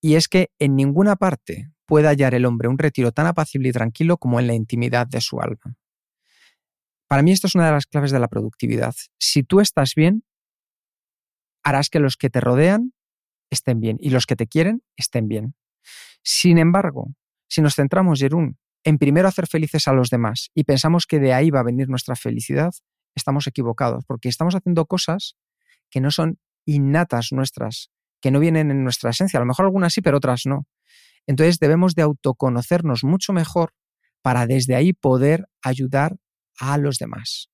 [0.00, 3.72] Y es que en ninguna parte puede hallar el hombre un retiro tan apacible y
[3.72, 5.76] tranquilo como en la intimidad de su alma.
[7.06, 8.94] Para mí esto es una de las claves de la productividad.
[9.18, 10.24] Si tú estás bien,
[11.62, 12.92] harás que los que te rodean
[13.50, 15.54] estén bien y los que te quieren estén bien.
[16.22, 17.14] Sin embargo,
[17.48, 21.32] si nos centramos, Jerún, en primero hacer felices a los demás y pensamos que de
[21.32, 22.72] ahí va a venir nuestra felicidad,
[23.14, 25.36] estamos equivocados, porque estamos haciendo cosas
[25.94, 29.38] que no son innatas nuestras, que no vienen en nuestra esencia.
[29.38, 30.66] A lo mejor algunas sí, pero otras no.
[31.24, 33.74] Entonces debemos de autoconocernos mucho mejor
[34.20, 36.16] para desde ahí poder ayudar
[36.58, 37.48] a los demás.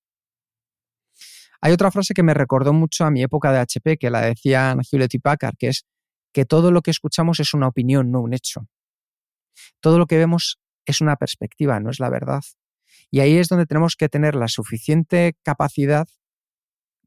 [1.60, 4.74] Hay otra frase que me recordó mucho a mi época de HP, que la decía
[4.90, 5.84] Hewlett y Packard, que es
[6.32, 8.68] que todo lo que escuchamos es una opinión, no un hecho.
[9.80, 12.40] Todo lo que vemos es una perspectiva, no es la verdad.
[13.10, 16.08] Y ahí es donde tenemos que tener la suficiente capacidad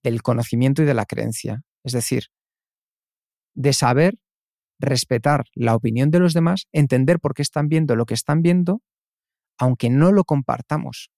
[0.03, 1.63] del conocimiento y de la creencia.
[1.83, 2.25] Es decir,
[3.55, 4.15] de saber
[4.79, 8.81] respetar la opinión de los demás, entender por qué están viendo lo que están viendo,
[9.57, 11.09] aunque no lo compartamos.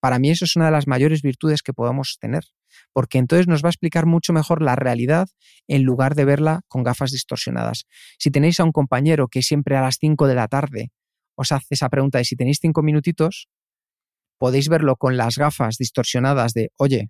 [0.00, 2.44] Para mí eso es una de las mayores virtudes que podemos tener,
[2.92, 5.28] porque entonces nos va a explicar mucho mejor la realidad
[5.68, 7.84] en lugar de verla con gafas distorsionadas.
[8.18, 10.90] Si tenéis a un compañero que siempre a las 5 de la tarde
[11.34, 13.48] os hace esa pregunta de si tenéis cinco minutitos,
[14.38, 17.08] podéis verlo con las gafas distorsionadas de, oye,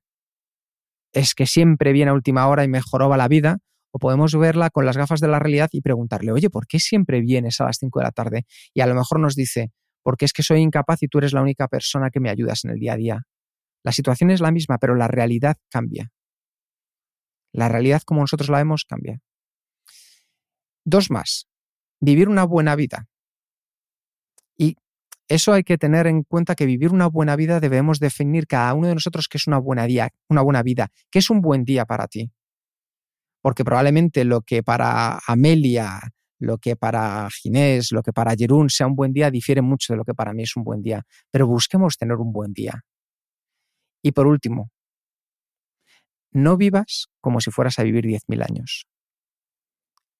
[1.12, 3.58] es que siempre viene a última hora y mejoró la vida,
[3.92, 7.20] o podemos verla con las gafas de la realidad y preguntarle, oye, ¿por qué siempre
[7.20, 8.46] vienes a las 5 de la tarde?
[8.72, 11.42] Y a lo mejor nos dice, porque es que soy incapaz y tú eres la
[11.42, 13.22] única persona que me ayudas en el día a día.
[13.82, 16.12] La situación es la misma, pero la realidad cambia.
[17.52, 19.20] La realidad como nosotros la vemos cambia.
[20.84, 21.48] Dos más.
[22.00, 23.09] Vivir una buena vida.
[25.30, 28.88] Eso hay que tener en cuenta que vivir una buena vida debemos definir cada uno
[28.88, 31.86] de nosotros qué es una buena, día, una buena vida, qué es un buen día
[31.86, 32.30] para ti
[33.40, 36.00] porque probablemente lo que para Amelia,
[36.38, 39.96] lo que para Ginés, lo que para Jerún sea un buen día difiere mucho de
[39.96, 42.84] lo que para mí es un buen día, pero busquemos tener un buen día.
[44.02, 44.70] Y por último,
[46.32, 48.86] no vivas como si fueras a vivir 10.000 años.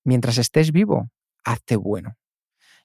[0.05, 1.11] Mientras estés vivo,
[1.45, 2.17] hazte bueno.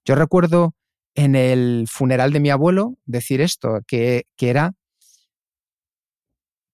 [0.06, 0.76] Yo recuerdo
[1.16, 4.74] en el funeral de mi abuelo decir esto, que, que era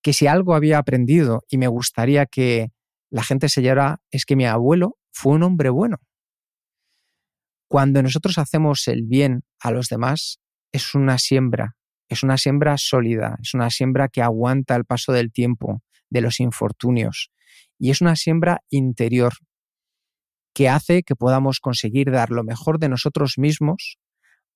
[0.01, 2.71] que si algo había aprendido y me gustaría que
[3.11, 5.97] la gente se llora es que mi abuelo fue un hombre bueno.
[7.67, 10.39] Cuando nosotros hacemos el bien a los demás,
[10.71, 11.75] es una siembra,
[12.09, 16.39] es una siembra sólida, es una siembra que aguanta el paso del tiempo, de los
[16.39, 17.31] infortunios,
[17.77, 19.33] y es una siembra interior
[20.53, 23.99] que hace que podamos conseguir dar lo mejor de nosotros mismos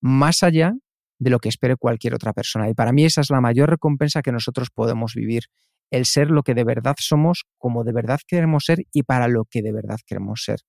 [0.00, 0.74] más allá
[1.18, 2.68] de lo que espere cualquier otra persona.
[2.68, 5.44] Y para mí esa es la mayor recompensa que nosotros podemos vivir,
[5.90, 9.44] el ser lo que de verdad somos, como de verdad queremos ser y para lo
[9.44, 10.60] que de verdad queremos ser.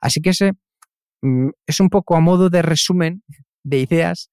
[0.00, 0.52] Así que ese
[1.22, 3.22] mm, es un poco a modo de resumen
[3.64, 4.30] de ideas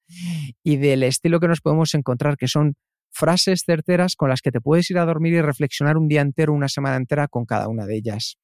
[0.64, 2.74] y del estilo que nos podemos encontrar, que son
[3.12, 6.52] frases certeras con las que te puedes ir a dormir y reflexionar un día entero,
[6.52, 8.38] una semana entera con cada una de ellas.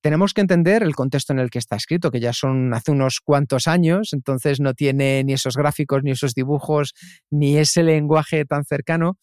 [0.00, 3.20] Tenemos que entender el contexto en el que está escrito, que ya son hace unos
[3.20, 6.94] cuantos años, entonces no tiene ni esos gráficos, ni esos dibujos,
[7.30, 9.18] ni ese lenguaje tan cercano,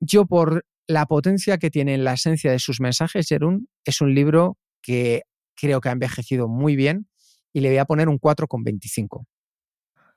[0.00, 4.14] yo por la potencia que tiene en la esencia de sus mensajes, Jerún, es un
[4.14, 5.22] libro que
[5.56, 7.08] creo que ha envejecido muy bien
[7.52, 9.26] y le voy a poner un 4,25.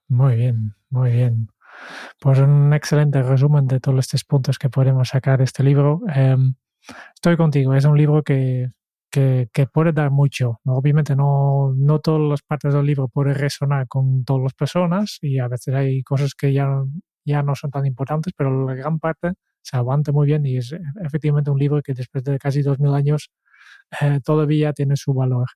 [0.09, 1.47] Muy bien, muy bien.
[2.19, 6.01] Pues un excelente resumen de todos estos puntos que podemos sacar de este libro.
[6.13, 6.55] Em,
[7.15, 8.69] estoy contigo, es un libro que,
[9.11, 10.59] que, puede dar mucho.
[10.65, 15.39] Obviamente no, no todas las partes del libro pueden resonar con todas las personas y
[15.39, 16.67] a veces hay cosas que ya,
[17.25, 20.75] ya no son tan importantes, pero la gran parte se aguanta muy bien y es
[21.03, 23.29] efectivamente un libro que después de casi dos mil años
[24.01, 25.47] eh, todavía tiene su valor.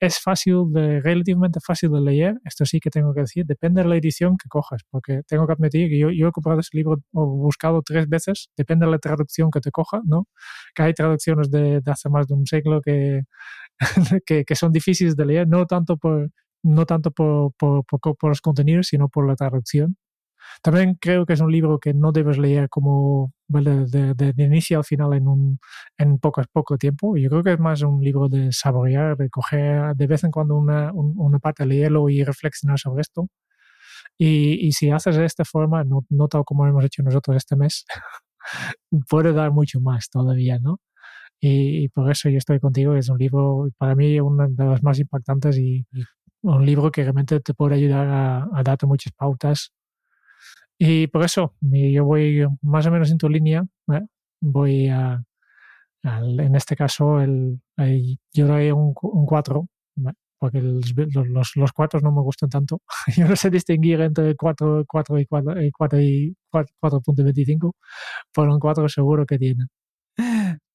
[0.00, 3.88] Es fácil, de, relativamente fácil de leer, esto sí que tengo que decir, depende de
[3.88, 7.02] la edición que cojas, porque tengo que admitir que yo, yo he comprado ese libro
[7.12, 10.28] o buscado tres veces, depende de la traducción que te coja, ¿no?
[10.74, 13.22] Que hay traducciones de, hace más de un siglo que,
[14.26, 16.30] que, que, son difíciles de leer, no tanto por,
[16.62, 19.96] no tanto por, por, por los contenidos, sino por la traducción.
[20.62, 24.84] También creo que es un libro que no debes leer como de, de, inicio al
[24.84, 25.58] final en, un,
[25.98, 27.16] en poco, poco tiempo.
[27.16, 30.56] Yo creo que es más un libro de saborear, de coger de vez en cuando
[30.56, 33.28] una, una parte, leerlo y reflexionar sobre esto.
[34.18, 37.56] Y, y si haces de esta forma, no, no tal como hemos hecho nosotros este
[37.56, 37.84] mes,
[39.08, 40.78] puede dar mucho más todavía, ¿no?
[41.40, 42.94] Y, por eso yo estoy contigo.
[42.96, 45.84] Es un libro, para mí, uno de los más impactantes y,
[46.42, 49.72] un libro que realmente te puede ayudar a, a darte muchas pautas
[50.84, 53.64] y por eso yo voy más o menos en tu línea.
[53.92, 54.00] ¿eh?
[54.40, 55.22] Voy a,
[56.02, 57.60] en este caso, el,
[58.32, 59.68] yo doy un 4,
[60.38, 60.92] porque los,
[61.28, 62.82] los, los no me gustan tanto.
[63.16, 67.74] yo no sé distinguir entre 4, 4 y 4 y 4 y 4.25,
[68.34, 69.66] pero un 4 seguro que tiene.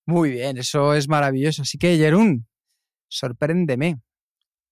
[0.05, 1.63] Muy bien, eso es maravilloso.
[1.63, 2.47] Así que, Jerún,
[3.09, 3.99] sorpréndeme.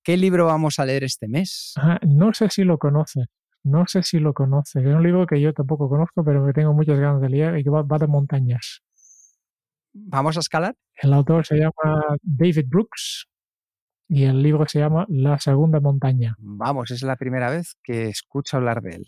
[0.01, 1.73] ¿Qué libro vamos a leer este mes?
[2.07, 3.25] no sé si lo conoces.
[3.65, 4.85] No sé si lo conoces.
[4.85, 7.63] Es un libro que yo tampoco conozco, pero que tengo muchas ganas de leer y
[7.63, 8.83] que va, de montañas.
[9.91, 10.75] ¿Vamos a escalar?
[11.01, 13.27] El autor se llama David Brooks
[14.07, 16.35] y el libro se llama La Segunda Montaña.
[16.37, 19.05] Vamos, es la primera vez que escucho hablar de él.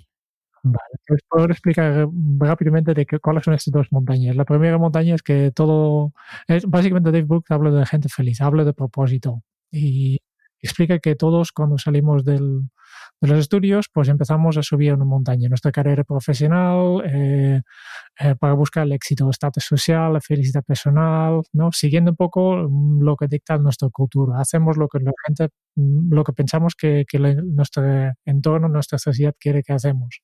[0.63, 2.07] Vale, pues puedo explicar
[2.39, 4.35] rápidamente de qué, cuáles son estas dos montañas.
[4.35, 6.13] La primera montaña es que todo,
[6.47, 10.19] es, básicamente David Brooks habla de gente feliz, habla de propósito y
[10.61, 12.39] explica que todos cuando salimos de
[13.21, 17.61] los estudios, pues empezamos a subir una montaña, nuestra carrera profesional, eh,
[18.19, 21.71] eh, para buscar el éxito, el estatus social, la felicidad personal, ¿no?
[21.71, 24.39] Siguiendo un poco mm, lo que dicta nuestra cultura.
[24.39, 27.83] Hacemos lo que la gente, mm, lo que pensamos que, que nuestro
[28.25, 30.21] entorno, nuestra sociedad quiere que hacemos.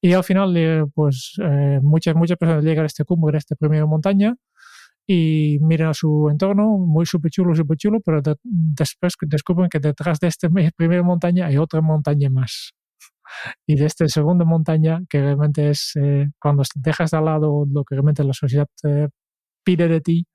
[0.00, 1.34] Y al final, eh, pues
[1.82, 4.34] muchas, muchas personas llegan a este cumbre, a esta primera montaña,
[5.12, 10.20] y miran su entorno, muy súper chulo, súper chulo, pero de- después descubren que detrás
[10.20, 12.74] de esta primera montaña hay otra montaña más.
[13.66, 17.96] Y de esta segunda montaña, que realmente es eh, cuando dejas de lado lo que
[17.96, 19.08] realmente la sociedad eh,
[19.64, 20.26] pide de ti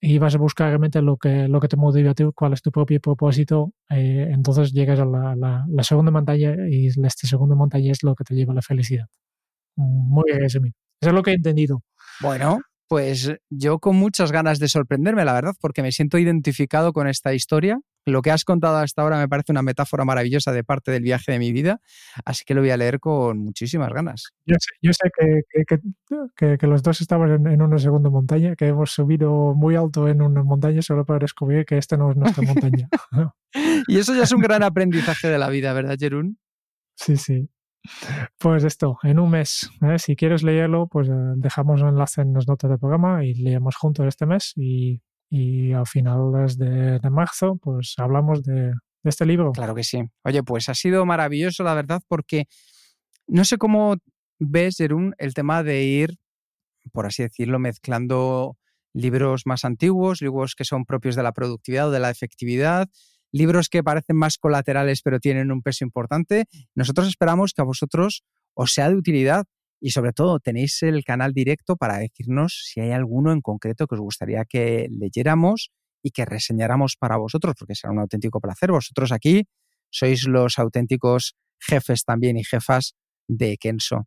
[0.00, 2.62] y vas a buscar realmente lo que, lo que te motiva a ti, cuál es
[2.62, 7.56] tu propio propósito, eh, entonces llegas a la, la- la segunda montaña y esta segunda
[7.56, 9.06] montaña es lo que te lleva a la felicidad.
[9.76, 10.74] Muy resumido.
[11.00, 11.82] Eso es lo que he entendido.
[12.22, 12.60] Bueno,
[12.90, 17.32] pues yo con muchas ganas de sorprenderme, la verdad, porque me siento identificado con esta
[17.32, 17.78] historia.
[18.04, 21.30] Lo que has contado hasta ahora me parece una metáfora maravillosa de parte del viaje
[21.30, 21.80] de mi vida,
[22.24, 24.30] así que lo voy a leer con muchísimas ganas.
[24.44, 25.80] Yo sé, yo sé que, que- que-
[26.36, 30.08] que- que los dos estamos en, en una segunda montaña, que hemos subido muy alto
[30.08, 32.88] en una montaña solo para descubrir que esta no es nuestra montaña.
[33.86, 36.38] Y eso ya es un gran aprendizaje de la vida, ¿verdad, Jerún?
[36.96, 37.48] Sí, sí.
[38.38, 39.70] Pues esto, en un mes.
[39.82, 39.98] ¿eh?
[39.98, 43.76] Si quieres leerlo, pues eh, dejamos un enlace en las notas del programa y leemos
[43.76, 44.52] juntos este mes.
[44.56, 45.00] Y,
[45.30, 48.72] y a finales de, marzo, pues hablamos de,
[49.02, 49.52] de este libro.
[49.52, 50.02] Claro que sí.
[50.24, 52.46] Oye, pues ha sido maravilloso, la verdad, porque
[53.26, 53.96] no sé cómo
[54.38, 56.18] ves, Jerún, el tema de ir,
[56.92, 58.56] por así decirlo, mezclando
[58.92, 62.88] libros más antiguos, libros que son propios de la productividad o de la efectividad,
[63.32, 66.46] libros que parecen más colaterales pero tienen un peso importante.
[66.74, 68.24] Nosotros esperamos que a vosotros
[68.54, 69.44] os sea de utilidad
[69.80, 73.94] y sobre todo tenéis el canal directo para decirnos si hay alguno en concreto que
[73.94, 75.70] os gustaría que leyéramos
[76.02, 78.70] y que reseñáramos para vosotros, porque será un auténtico placer.
[78.70, 79.44] Vosotros aquí
[79.90, 82.94] sois los auténticos jefes también y jefas
[83.28, 84.06] de Kenso.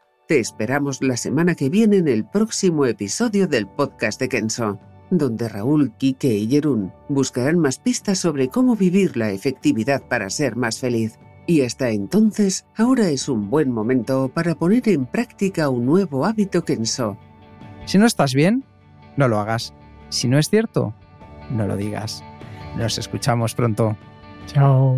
[0.31, 4.79] Te esperamos la semana que viene en el próximo episodio del podcast de Kenso,
[5.09, 10.55] donde Raúl, Quique y Jerún buscarán más pistas sobre cómo vivir la efectividad para ser
[10.55, 11.19] más feliz.
[11.47, 16.63] Y hasta entonces, ahora es un buen momento para poner en práctica un nuevo hábito
[16.63, 17.17] Kenso.
[17.83, 18.63] Si no estás bien,
[19.17, 19.73] no lo hagas.
[20.07, 20.93] Si no es cierto,
[21.49, 22.23] no lo digas.
[22.77, 23.97] Nos escuchamos pronto.
[24.45, 24.97] Chao.